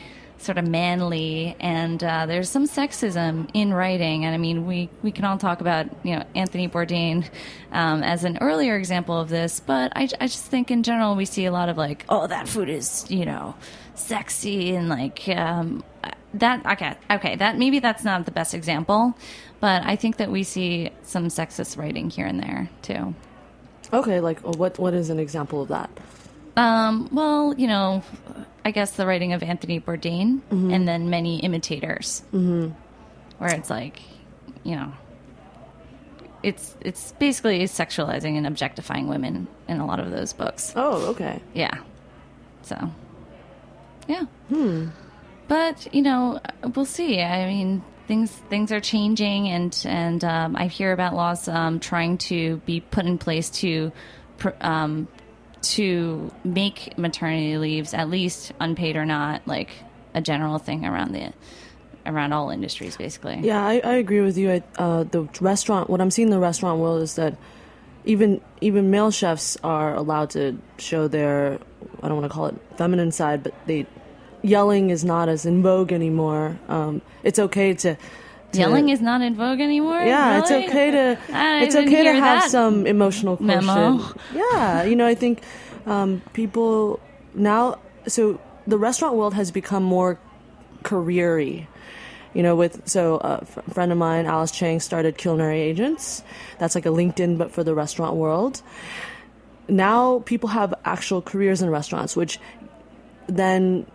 sort 0.42 0.58
of 0.58 0.66
manly 0.66 1.56
and 1.60 2.02
uh, 2.02 2.26
there's 2.26 2.48
some 2.48 2.66
sexism 2.66 3.48
in 3.54 3.72
writing 3.72 4.24
and 4.24 4.34
i 4.34 4.38
mean 4.38 4.66
we, 4.66 4.88
we 5.02 5.12
can 5.12 5.24
all 5.24 5.38
talk 5.38 5.60
about 5.60 5.86
you 6.04 6.14
know 6.16 6.24
anthony 6.34 6.68
bourdain 6.68 7.28
um, 7.72 8.02
as 8.02 8.24
an 8.24 8.38
earlier 8.40 8.76
example 8.76 9.18
of 9.18 9.28
this 9.28 9.60
but 9.60 9.92
I, 9.94 10.08
I 10.20 10.26
just 10.26 10.46
think 10.46 10.70
in 10.70 10.82
general 10.82 11.14
we 11.14 11.24
see 11.24 11.44
a 11.46 11.52
lot 11.52 11.68
of 11.68 11.76
like 11.76 12.04
oh 12.08 12.26
that 12.26 12.48
food 12.48 12.68
is 12.68 13.06
you 13.10 13.24
know 13.24 13.54
sexy 13.94 14.74
and 14.74 14.88
like 14.88 15.28
um, 15.28 15.84
that 16.34 16.64
okay 16.66 16.94
okay 17.10 17.36
that 17.36 17.58
maybe 17.58 17.78
that's 17.78 18.04
not 18.04 18.24
the 18.24 18.32
best 18.32 18.54
example 18.54 19.14
but 19.60 19.82
i 19.84 19.96
think 19.96 20.16
that 20.16 20.30
we 20.30 20.42
see 20.42 20.90
some 21.02 21.28
sexist 21.28 21.76
writing 21.76 22.10
here 22.10 22.26
and 22.26 22.42
there 22.42 22.68
too 22.82 23.14
Okay, 23.92 24.20
like 24.20 24.40
what 24.40 24.78
what 24.78 24.94
is 24.94 25.10
an 25.10 25.18
example 25.18 25.60
of 25.60 25.68
that? 25.68 25.90
Um, 26.56 27.08
well, 27.12 27.54
you 27.56 27.66
know, 27.66 28.02
I 28.64 28.70
guess 28.70 28.92
the 28.92 29.06
writing 29.06 29.32
of 29.32 29.42
Anthony 29.42 29.80
Bourdain 29.80 30.40
and 30.50 30.86
then 30.86 31.10
many 31.10 31.40
imitators, 31.40 32.22
mm-hmm. 32.32 32.70
where 33.38 33.54
it's 33.54 33.68
like, 33.70 34.00
you 34.62 34.76
know, 34.76 34.92
it's 36.42 36.76
it's 36.80 37.12
basically 37.18 37.64
sexualizing 37.64 38.36
and 38.36 38.46
objectifying 38.46 39.08
women 39.08 39.48
in 39.68 39.80
a 39.80 39.86
lot 39.86 40.00
of 40.00 40.10
those 40.10 40.32
books. 40.32 40.72
Oh, 40.76 41.06
okay. 41.10 41.40
Yeah. 41.54 41.78
So, 42.62 42.90
yeah. 44.06 44.24
Hmm. 44.48 44.88
But 45.48 45.92
you 45.92 46.02
know, 46.02 46.40
we'll 46.74 46.84
see. 46.84 47.20
I 47.20 47.46
mean, 47.46 47.82
things 48.06 48.30
things 48.48 48.70
are 48.70 48.80
changing, 48.80 49.48
and 49.48 49.76
and 49.86 50.22
um, 50.24 50.56
I 50.56 50.66
hear 50.68 50.92
about 50.92 51.14
laws 51.14 51.48
um, 51.48 51.80
trying 51.80 52.18
to 52.18 52.58
be 52.58 52.80
put 52.80 53.06
in 53.06 53.18
place 53.18 53.50
to. 53.60 53.90
pr- 54.38 54.50
Um, 54.60 55.08
to 55.62 56.32
make 56.44 56.96
maternity 56.98 57.56
leaves 57.56 57.94
at 57.94 58.10
least 58.10 58.52
unpaid 58.60 58.96
or 58.96 59.04
not 59.04 59.46
like 59.46 59.70
a 60.14 60.20
general 60.20 60.58
thing 60.58 60.84
around 60.84 61.12
the 61.12 61.32
around 62.04 62.32
all 62.32 62.50
industries 62.50 62.96
basically 62.96 63.38
Yeah, 63.42 63.64
I, 63.64 63.80
I 63.84 63.94
agree 63.94 64.20
with 64.20 64.36
you. 64.36 64.50
I, 64.50 64.62
uh, 64.76 65.04
the 65.04 65.22
restaurant, 65.40 65.88
what 65.88 66.00
I'm 66.00 66.10
seeing 66.10 66.28
in 66.28 66.32
the 66.32 66.40
restaurant 66.40 66.80
world 66.80 67.02
is 67.02 67.14
that 67.14 67.36
even 68.04 68.40
even 68.60 68.90
male 68.90 69.10
chefs 69.10 69.56
are 69.62 69.94
allowed 69.94 70.30
to 70.30 70.58
show 70.78 71.06
their 71.06 71.58
I 72.02 72.08
don't 72.08 72.18
want 72.18 72.30
to 72.30 72.34
call 72.34 72.46
it 72.46 72.56
feminine 72.76 73.12
side, 73.12 73.42
but 73.42 73.54
they 73.66 73.86
yelling 74.42 74.90
is 74.90 75.04
not 75.04 75.28
as 75.28 75.46
in 75.46 75.62
vogue 75.62 75.92
anymore. 75.92 76.58
Um, 76.68 77.00
it's 77.22 77.38
okay 77.38 77.74
to, 77.74 77.94
to 77.94 78.00
yelling 78.52 78.88
is 78.88 79.00
not 79.00 79.20
in 79.22 79.34
vogue 79.34 79.60
anymore 79.60 80.02
yeah, 80.02 80.40
it's 80.40 80.50
okay 80.50 80.90
to 80.90 81.18
it's 81.32 81.74
okay 81.74 82.04
to 82.04 82.12
have 82.12 82.44
some 82.50 82.86
emotional 82.86 83.36
quotient. 83.36 83.66
memo. 83.66 84.14
Yeah, 84.34 84.84
you 84.84 84.96
know, 84.96 85.06
I 85.06 85.14
think 85.14 85.42
um, 85.86 86.22
people 86.32 87.00
now. 87.34 87.78
So 88.06 88.40
the 88.66 88.78
restaurant 88.78 89.14
world 89.16 89.34
has 89.34 89.50
become 89.50 89.82
more 89.82 90.18
careery. 90.82 91.68
You 92.34 92.42
know, 92.42 92.56
with 92.56 92.88
so 92.88 93.18
uh, 93.18 93.44
a 93.56 93.74
friend 93.74 93.92
of 93.92 93.98
mine, 93.98 94.26
Alice 94.26 94.50
Cheng, 94.50 94.80
started 94.80 95.18
Culinary 95.18 95.60
Agents. 95.60 96.22
That's 96.58 96.74
like 96.74 96.86
a 96.86 96.90
LinkedIn, 96.90 97.36
but 97.36 97.52
for 97.52 97.62
the 97.62 97.74
restaurant 97.74 98.16
world. 98.16 98.62
Now 99.68 100.20
people 100.20 100.48
have 100.48 100.74
actual 100.84 101.22
careers 101.22 101.62
in 101.62 101.70
restaurants, 101.70 102.16
which 102.16 102.40
then 103.26 103.86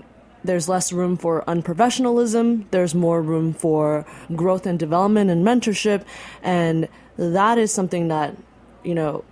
there's 0.43 0.69
less 0.69 0.93
room 0.93 1.17
for 1.17 1.43
unprofessionalism. 1.47 2.65
There's 2.71 2.93
more 2.95 3.21
room 3.21 3.53
for 3.53 4.05
growth 4.35 4.65
and 4.65 4.77
development 4.77 5.29
and 5.29 5.45
mentorship, 5.45 6.03
and 6.41 6.87
that 7.17 7.57
is 7.57 7.73
something 7.73 8.07
that 8.09 8.35
you 8.83 8.95
know 8.95 9.23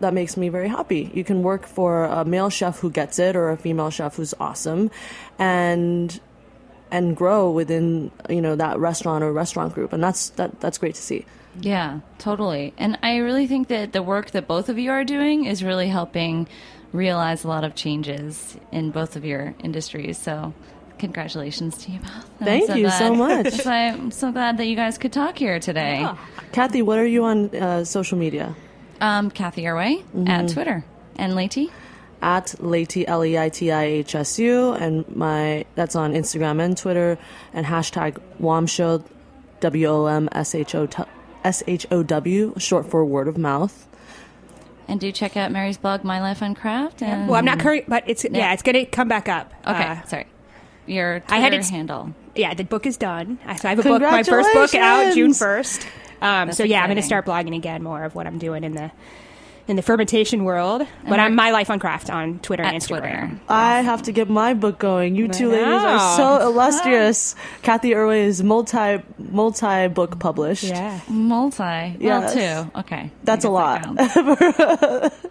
that 0.00 0.14
makes 0.14 0.36
me 0.36 0.48
very 0.48 0.68
happy. 0.68 1.10
You 1.14 1.24
can 1.24 1.42
work 1.42 1.66
for 1.66 2.04
a 2.04 2.24
male 2.24 2.50
chef 2.50 2.80
who 2.80 2.90
gets 2.90 3.18
it 3.18 3.34
or 3.34 3.50
a 3.50 3.56
female 3.56 3.90
chef 3.90 4.16
who's 4.16 4.34
awesome, 4.38 4.90
and 5.38 6.20
and 6.90 7.16
grow 7.16 7.50
within 7.50 8.10
you 8.28 8.40
know 8.40 8.56
that 8.56 8.78
restaurant 8.78 9.24
or 9.24 9.32
restaurant 9.32 9.74
group, 9.74 9.92
and 9.92 10.02
that's 10.02 10.30
that 10.30 10.60
that's 10.60 10.78
great 10.78 10.94
to 10.94 11.02
see. 11.02 11.24
Yeah, 11.60 12.00
totally. 12.18 12.74
And 12.76 12.98
I 13.02 13.16
really 13.16 13.46
think 13.46 13.68
that 13.68 13.92
the 13.92 14.02
work 14.02 14.32
that 14.32 14.46
both 14.46 14.68
of 14.68 14.78
you 14.78 14.90
are 14.90 15.04
doing 15.04 15.46
is 15.46 15.64
really 15.64 15.88
helping 15.88 16.48
realize 16.92 17.44
a 17.44 17.48
lot 17.48 17.64
of 17.64 17.74
changes 17.74 18.56
in 18.72 18.90
both 18.90 19.16
of 19.16 19.24
your 19.24 19.54
industries. 19.62 20.18
So, 20.18 20.52
congratulations 20.98 21.78
to 21.78 21.92
you 21.92 22.00
both. 22.00 22.30
Thank 22.40 22.74
you 22.76 22.90
so 22.90 23.14
much. 23.14 23.60
Why 23.64 23.88
I'm 23.88 24.10
so 24.10 24.32
glad 24.32 24.58
that 24.58 24.66
you 24.66 24.76
guys 24.76 24.98
could 24.98 25.12
talk 25.12 25.38
here 25.38 25.58
today. 25.58 26.06
Cathy, 26.52 26.82
what 26.82 26.98
are 26.98 27.06
you 27.06 27.24
on 27.24 27.54
uh, 27.54 27.84
social 27.84 28.18
media? 28.18 28.54
Um, 29.00 29.30
Cathy 29.30 29.62
Erway 29.62 30.04
at 30.28 30.48
Twitter. 30.48 30.84
And 31.16 31.32
Leiti? 31.32 31.70
At 32.22 32.46
Leiti 32.58 33.04
L 33.06 33.24
E 33.24 33.38
I 33.38 33.48
T 33.50 33.70
I 33.70 33.84
H 33.84 34.14
S 34.14 34.38
U, 34.38 34.72
and 34.72 35.04
my 35.14 35.64
that's 35.74 35.94
on 35.94 36.12
Instagram 36.14 36.60
and 36.64 36.76
Twitter, 36.76 37.18
and 37.52 37.66
hashtag 37.66 38.18
WOMShow, 38.40 39.04
W 39.60 39.86
O 39.86 40.06
M 40.06 40.28
S 40.32 40.54
H 40.54 40.74
O 40.74 40.86
T- 40.86 41.02
S 41.44 41.62
H 41.66 41.86
O 41.90 42.02
W, 42.02 42.54
short 42.58 42.90
for 42.90 43.04
word 43.04 43.28
of 43.28 43.36
mouth. 43.38 43.86
And 44.88 44.98
do 45.00 45.10
check 45.12 45.36
out 45.36 45.50
Mary's 45.52 45.76
blog, 45.76 46.04
My 46.04 46.20
Life 46.20 46.42
on 46.42 46.54
Craft. 46.54 47.02
And 47.02 47.28
Well, 47.28 47.38
I'm 47.38 47.44
not 47.44 47.58
current, 47.58 47.84
but 47.88 48.04
it's 48.06 48.24
yeah, 48.24 48.30
Yeah. 48.32 48.52
it's 48.54 48.62
gonna 48.62 48.86
come 48.86 49.08
back 49.08 49.28
up. 49.28 49.52
Okay, 49.66 49.82
Uh, 49.84 50.02
sorry. 50.04 50.26
Your 50.86 51.20
Twitter 51.20 51.34
I 51.34 51.38
had 51.40 51.52
it- 51.54 51.66
handle. 51.68 52.14
yeah, 52.34 52.54
the 52.54 52.64
book 52.64 52.86
is 52.86 52.96
done. 52.96 53.38
I 53.46 53.56
so 53.56 53.68
I 53.68 53.74
have 53.74 53.80
a 53.80 53.82
book, 53.82 54.00
my 54.02 54.22
first 54.22 54.52
book 54.54 54.74
out 54.74 55.12
June 55.14 55.34
first. 55.34 55.86
Um, 56.22 56.50
so 56.52 56.64
yeah, 56.64 56.80
I'm 56.80 56.86
going 56.86 56.96
to 56.96 57.02
start 57.02 57.26
blogging 57.26 57.54
again 57.54 57.82
more 57.82 58.02
of 58.04 58.14
what 58.14 58.26
I'm 58.26 58.38
doing 58.38 58.64
in 58.64 58.74
the 58.74 58.90
in 59.68 59.76
the 59.76 59.82
fermentation 59.82 60.44
world. 60.44 60.86
But 61.08 61.18
I'm 61.20 61.34
my 61.34 61.50
life 61.50 61.70
on 61.70 61.78
craft 61.78 62.08
on 62.10 62.38
Twitter 62.40 62.62
and 62.62 62.76
Instagram. 62.76 63.28
Twitter. 63.28 63.40
I 63.48 63.80
have 63.82 64.02
to 64.04 64.12
get 64.12 64.28
my 64.30 64.54
book 64.54 64.78
going. 64.78 65.16
You 65.16 65.28
two 65.28 65.50
ladies 65.50 65.66
are 65.66 66.16
so 66.16 66.40
illustrious. 66.48 67.34
Cathy 67.62 67.90
Erway 67.90 68.26
is 68.26 68.42
multi 68.42 69.02
multi 69.18 69.88
book 69.88 70.18
published. 70.18 70.64
Yeah. 70.64 71.00
Multi. 71.08 71.58
Well, 71.62 71.96
Yes. 72.00 72.34
two. 72.34 72.70
Okay. 72.80 73.10
That's 73.24 73.44
a 73.44 73.50
lot. 73.50 73.82
that. 73.96 75.12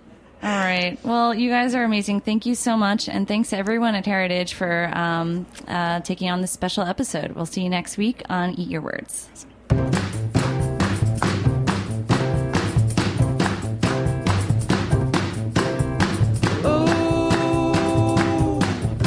All 0.44 0.52
right. 0.52 1.00
Well, 1.04 1.34
you 1.34 1.50
guys 1.50 1.74
are 1.74 1.84
amazing. 1.84 2.22
Thank 2.22 2.46
you 2.46 2.54
so 2.54 2.78
much. 2.78 3.10
And 3.10 3.28
thanks 3.28 3.50
to 3.50 3.58
everyone 3.58 3.96
at 3.96 4.06
Heritage 4.06 4.54
for 4.54 4.92
um, 4.96 5.48
uh, 5.68 6.02
taking 6.02 6.30
on 6.30 6.42
this 6.42 6.52
special 6.52 6.84
episode. 6.84 7.32
We'll 7.32 7.48
see 7.48 7.62
you 7.64 7.70
next 7.70 7.98
week 7.98 8.22
on 8.30 8.52
Eat 8.54 8.68
Your 8.70 8.82
Words. 8.82 9.28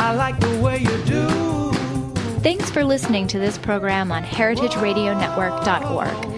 I 0.09 0.15
like 0.15 0.41
the 0.41 0.61
way 0.63 0.79
you 0.79 1.05
do. 1.05 1.29
Thanks 2.41 2.71
for 2.71 2.83
listening 2.83 3.27
to 3.27 3.39
this 3.39 3.59
program 3.59 4.11
on 4.11 4.25
heritageradionetwork.org. 4.25 6.38